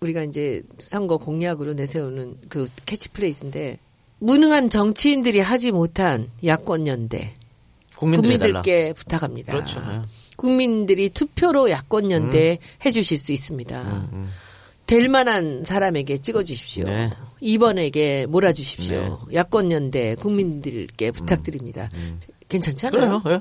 우리가 0.00 0.24
이제 0.24 0.62
선거 0.78 1.16
공약으로 1.16 1.72
내세우는 1.72 2.36
그 2.48 2.68
캐치프레이즈인데 2.86 3.78
무능한 4.18 4.68
정치인들이 4.68 5.40
하지 5.40 5.72
못한 5.72 6.28
야권 6.44 6.86
연대. 6.86 7.34
국민들께 7.96 8.92
부탁합니다. 8.94 9.52
그렇죠. 9.52 9.80
예. 9.80 10.00
국민들이 10.36 11.08
투표로 11.10 11.70
야권 11.70 12.10
연대 12.10 12.58
음. 12.60 12.84
해주실 12.84 13.18
수 13.18 13.32
있습니다. 13.32 14.08
될 14.90 15.08
만한 15.08 15.62
사람에게 15.62 16.20
찍어주십시오. 16.20 16.84
네. 16.84 17.10
2번에게 17.40 18.26
몰아주십시오. 18.26 19.20
야권 19.32 19.70
연대 19.70 20.16
국민들께 20.16 21.12
부탁드립니다. 21.12 21.88
괜찮잖아요. 22.48 23.22
그래요. 23.22 23.36
예. 23.36 23.40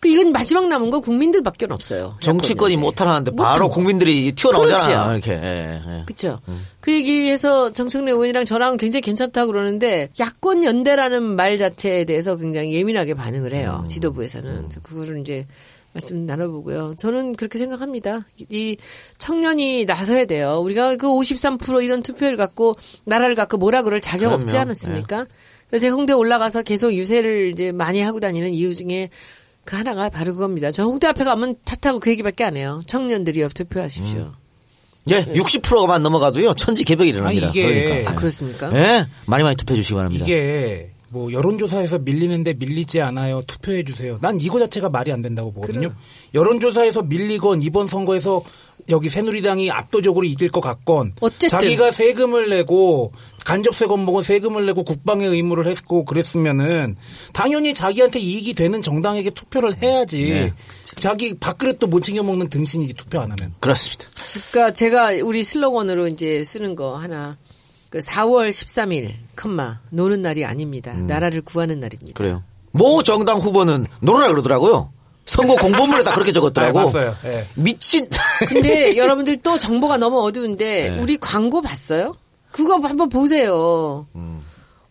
그 0.00 0.08
이건 0.08 0.32
마지막 0.32 0.66
남은 0.68 0.88
거 0.90 1.00
국민들밖에 1.00 1.66
없어요. 1.68 2.16
정치권이. 2.22 2.78
못하는데 2.78 3.32
바로. 3.36 3.68
국민들이 3.68 4.32
튀어나오잖아. 4.32 5.08
그렇죠. 5.08 5.30
이렇게. 5.30 5.46
예, 5.46 5.82
예. 5.86 6.02
그렇죠. 6.06 6.40
그 6.80 6.90
얘기해서 6.90 7.70
정청래 7.70 8.10
의원이랑 8.10 8.46
저랑 8.46 8.78
굉장히 8.78 9.02
괜찮다고 9.02 9.52
그러는데 9.52 10.08
야권 10.18 10.64
연대라는 10.64 11.22
말 11.22 11.58
자체에 11.58 12.06
대해서 12.06 12.36
굉장히 12.36 12.72
예민하게 12.72 13.12
반응을 13.12 13.54
해요. 13.54 13.84
지도부에서는. 13.88 14.56
그래서 14.56 14.80
그거를 14.80 15.20
이제 15.20 15.46
말씀 15.92 16.24
나눠보고요. 16.26 16.94
저는 16.96 17.34
그렇게 17.36 17.58
생각합니다. 17.58 18.26
이 18.50 18.76
청년이 19.18 19.84
나서야 19.84 20.24
돼요. 20.24 20.58
우리가 20.62 20.96
그 20.96 21.06
53% 21.06 21.84
이런 21.84 22.02
투표를 22.02 22.36
갖고 22.36 22.76
나라를 23.04 23.34
갖고 23.34 23.58
뭐라 23.58 23.82
그럴 23.82 24.00
자격 24.00 24.28
그럼요. 24.28 24.42
없지 24.42 24.56
않았습니까? 24.56 25.26
그래서 25.68 25.82
제가 25.82 25.94
홍대 25.96 26.12
올라가서 26.12 26.62
계속 26.62 26.94
유세를 26.94 27.52
이제 27.52 27.72
많이 27.72 28.00
하고 28.00 28.20
다니는 28.20 28.52
이유 28.54 28.74
중에 28.74 29.10
그 29.64 29.76
하나가 29.76 30.08
바로 30.08 30.32
그겁니다. 30.32 30.70
저 30.70 30.84
홍대 30.84 31.06
앞에 31.06 31.24
가면 31.24 31.56
차 31.64 31.76
타고 31.76 32.00
그 32.00 32.10
얘기밖에 32.10 32.42
안 32.44 32.56
해요. 32.56 32.80
청년들이요 32.86 33.48
투표하십시오. 33.50 34.32
예, 35.10 35.24
60%만 35.24 36.02
넘어가도요 36.02 36.54
천지 36.54 36.84
개벽이 36.84 37.10
일어납니다. 37.10 37.48
아니, 37.48 37.58
이게- 37.58 37.82
그러니까. 37.84 38.10
아 38.10 38.14
그렇습니까? 38.14 38.72
예, 38.74 39.06
많이 39.26 39.42
많이 39.44 39.56
투표해 39.56 39.76
주시기 39.76 39.94
바랍니다. 39.94 40.24
이게 40.24 40.90
뭐 41.12 41.30
여론조사에서 41.30 41.98
밀리는데 41.98 42.54
밀리지 42.54 43.02
않아요. 43.02 43.42
투표해 43.46 43.84
주세요. 43.84 44.18
난 44.22 44.40
이거 44.40 44.58
자체가 44.58 44.88
말이 44.88 45.12
안 45.12 45.20
된다고 45.20 45.52
보거든요. 45.52 45.90
그래. 45.90 46.00
여론조사에서 46.32 47.02
밀리건 47.02 47.60
이번 47.60 47.86
선거에서 47.86 48.42
여기 48.88 49.10
새누리당이 49.10 49.70
압도적으로 49.70 50.24
이길 50.24 50.50
것 50.50 50.62
같건 50.62 51.12
어쨌든. 51.20 51.50
자기가 51.50 51.90
세금을 51.90 52.48
내고 52.48 53.12
간접세 53.44 53.86
건목은 53.86 54.22
세금을 54.22 54.64
내고 54.64 54.84
국방의 54.84 55.28
의무를 55.28 55.66
했고 55.66 56.06
그랬으면은 56.06 56.96
당연히 57.34 57.74
자기한테 57.74 58.18
이익이 58.18 58.54
되는 58.54 58.80
정당에게 58.80 59.30
투표를 59.30 59.82
해야지. 59.82 60.30
네. 60.30 60.52
자기 60.96 61.34
밥그릇도 61.34 61.88
못 61.88 62.00
챙겨 62.00 62.22
먹는 62.22 62.48
등신이지 62.48 62.94
투표 62.94 63.20
안 63.20 63.30
하면. 63.32 63.54
그렇습니다. 63.60 64.06
그러니까 64.50 64.72
제가 64.72 65.10
우리 65.22 65.44
슬로건으로 65.44 66.06
이제 66.06 66.42
쓰는 66.42 66.74
거 66.74 66.96
하나 66.96 67.36
그 67.92 67.98
4월 67.98 68.48
13일 68.48 69.12
컴마 69.36 69.80
노는 69.90 70.22
날이 70.22 70.46
아닙니다. 70.46 70.94
나라를 70.94 71.42
구하는 71.42 71.78
날입니다. 71.78 72.14
그래요. 72.16 72.42
모 72.70 73.02
정당 73.02 73.38
후보는 73.38 73.86
노래라 74.00 74.28
그러더라고요. 74.28 74.90
선거 75.26 75.54
공보문에 75.56 76.02
다 76.02 76.12
그렇게 76.14 76.32
적었더라고. 76.32 76.80
아, 76.80 76.84
봤어요. 76.84 77.14
예. 77.26 77.46
미친. 77.54 78.08
근데 78.48 78.96
여러분들 78.96 79.36
또 79.42 79.58
정보가 79.58 79.98
너무 79.98 80.22
어두운데 80.24 80.88
네. 80.88 80.98
우리 81.00 81.18
광고 81.18 81.60
봤어요? 81.60 82.14
그거 82.50 82.78
한번 82.82 83.10
보세요. 83.10 84.06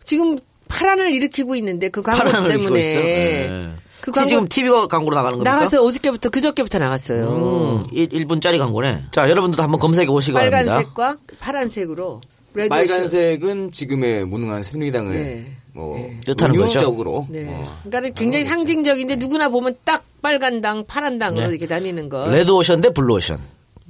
지금 0.03 0.37
파란을 0.67 1.11
일으키고 1.15 1.55
있는데 1.55 1.89
그 1.89 2.03
광고 2.03 2.23
파란을 2.23 2.49
때문에. 2.49 2.81
네. 2.81 3.69
그 3.99 4.11
티- 4.11 4.15
광고 4.15 4.29
지금 4.29 4.47
TV가 4.47 4.85
광고로 4.87 5.15
나가는 5.15 5.37
겁니까? 5.39 5.51
나갔어요. 5.55 5.81
어저께부터 5.81 6.29
그저께부터 6.29 6.77
나갔어요. 6.77 7.81
음, 7.81 7.87
1, 7.91 8.25
분짜리 8.27 8.59
광고네. 8.59 9.05
자, 9.11 9.27
여러분들도 9.29 9.61
한번 9.63 9.79
검색해 9.79 10.05
보시기 10.07 10.33
바랍니다. 10.33 10.65
빨간색과 10.65 11.17
파란색으로 11.39 12.21
빨간색은 12.53 13.69
지금의 13.71 14.25
무능한 14.25 14.63
새누리당을 14.63 15.13
네. 15.13 15.45
뭐 15.73 15.97
뜻하는 16.25 16.55
거죠. 16.55 16.69
은유적으로 16.69 17.27
네. 17.29 17.47
어, 17.47 17.63
그러니까 17.83 18.13
굉장히 18.13 18.43
상징적인데 18.43 19.15
누구나 19.15 19.49
보면 19.49 19.75
딱 19.85 20.03
빨간 20.21 20.61
당, 20.61 20.85
파란 20.85 21.17
당으로 21.17 21.47
네. 21.47 21.49
이렇게 21.51 21.67
다니는 21.67 22.09
거. 22.09 22.29
레드 22.29 22.51
오션 22.51 22.81
대 22.81 22.89
블루 22.91 23.15
오션. 23.15 23.39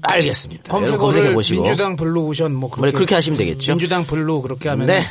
알겠습니다. 0.03 0.71
검색해 0.71 1.33
보시고. 1.33 1.63
민주당 1.63 1.95
블루 1.95 2.21
오션 2.25 2.55
뭐뭐 2.55 2.91
그렇게 2.91 3.15
하시면 3.15 3.37
되겠죠. 3.37 3.73
민주당 3.73 4.03
블루 4.03 4.41
그렇게 4.41 4.69
하면 4.69 4.87
네. 4.87 5.01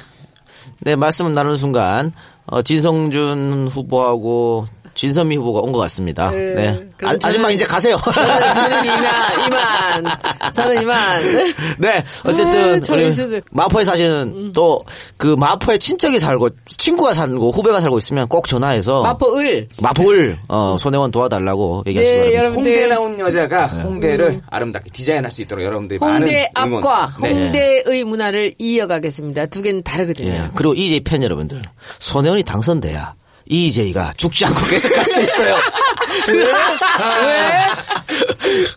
네, 0.81 0.97
말씀을 0.97 1.35
나누는 1.35 1.57
순간, 1.57 2.13
어, 2.47 2.63
진성준 2.63 3.69
후보하고 3.71 4.67
진선미 4.95 5.37
후보가 5.37 5.61
온 5.61 5.73
것 5.73 5.79
같습니다. 5.81 6.31
네. 6.31 6.55
네. 6.55 6.87
그럼 6.97 7.13
아, 7.13 7.17
아줌마 7.27 7.51
이제 7.51 7.65
가세요. 7.65 7.97
저는, 7.97 8.55
저는 8.55 8.85
이만, 8.85 9.47
이만. 9.47 10.19
저는 10.55 10.83
이만. 10.83 11.23
네. 11.79 12.05
어쨌든, 12.25 12.75
아, 12.75 12.79
저희 12.81 13.05
우리 13.05 13.13
수들. 13.13 13.43
마포에 13.51 13.85
사시는 13.85 14.53
또그 14.53 15.37
마포에 15.39 15.79
친척이 15.79 16.19
살고 16.19 16.51
친구가 16.67 17.15
살고 17.15 17.51
후배가 17.53 17.81
살고 17.81 17.97
있으면 17.99 18.29
꼭 18.29 18.47
전화해서 18.47 19.03
마포을. 19.03 19.69
마포을 19.81 20.39
어, 20.49 20.77
손혜원 20.79 21.11
도와달라고 21.11 21.85
얘기하시기 21.87 22.15
네, 22.17 22.19
바랍니다. 22.21 22.39
여러분. 22.41 22.57
홍대 22.67 22.87
나온 22.87 23.19
여자가 23.21 23.67
홍대를 23.69 24.43
아름답게 24.51 24.91
디자인할 24.91 25.31
수 25.31 25.43
있도록 25.43 25.65
여러분들이 25.65 25.99
홍대 26.01 26.51
많은 26.55 26.69
응원. 26.69 26.85
앞과 26.85 27.15
네. 27.23 27.31
홍대의 27.33 28.05
문화를 28.05 28.55
이어가겠습니다. 28.59 29.47
두 29.47 29.63
개는 29.63 29.83
다르거든요. 29.83 30.31
예. 30.31 30.45
그리고 30.55 30.75
이재 30.75 31.01
팬 31.01 31.23
여러분들 31.23 31.63
손혜원이 31.99 32.43
당선돼야 32.43 33.15
이재희가 33.51 34.13
죽지 34.17 34.45
않고 34.47 34.67
계속 34.67 34.93
갈 34.95 35.05
수 35.07 35.21
있어요. 35.21 35.57
왜? 36.29 36.53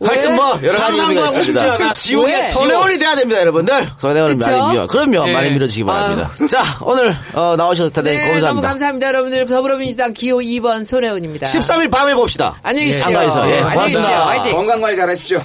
하여튼 0.07 0.35
뭐 0.35 0.59
여러 0.63 0.79
가지 0.79 0.99
의미가 0.99 1.25
있습니다. 1.25 1.73
않아. 1.75 1.93
지옥이야, 1.93 2.41
손혜원이 2.41 2.97
돼야 2.99 3.15
됩니다, 3.15 3.39
여러분들. 3.41 3.89
그쵸? 3.97 4.07
많이 4.09 4.35
밀어. 4.35 4.87
그럼요, 4.87 5.27
예. 5.29 5.33
많이 5.33 5.49
밀어주시기 5.51 5.83
바랍니다. 5.85 6.31
자, 6.49 6.63
오늘 6.81 7.13
어, 7.33 7.55
나오셔서 7.57 7.89
대단히 7.91 8.17
네, 8.17 8.23
너무 8.23 8.31
감사합니다. 8.33 8.67
감사합니다. 8.69 9.07
여러분들 9.07 9.45
더불어민주당 9.45 10.13
기호 10.13 10.37
2번 10.39 10.85
손혜원입니다. 10.85 11.47
13일 11.47 11.91
밤에 11.91 12.13
봅시다. 12.15 12.55
안녕히 12.63 12.87
계십시오. 12.87 13.11
예, 13.11 13.15
안녕히 13.17 13.43
계십시오. 13.43 13.71
고맙습니다. 13.73 14.27
화이팅. 14.27 14.51
건강 14.53 14.81
관리 14.81 14.95
잘하십시오. 14.95 15.41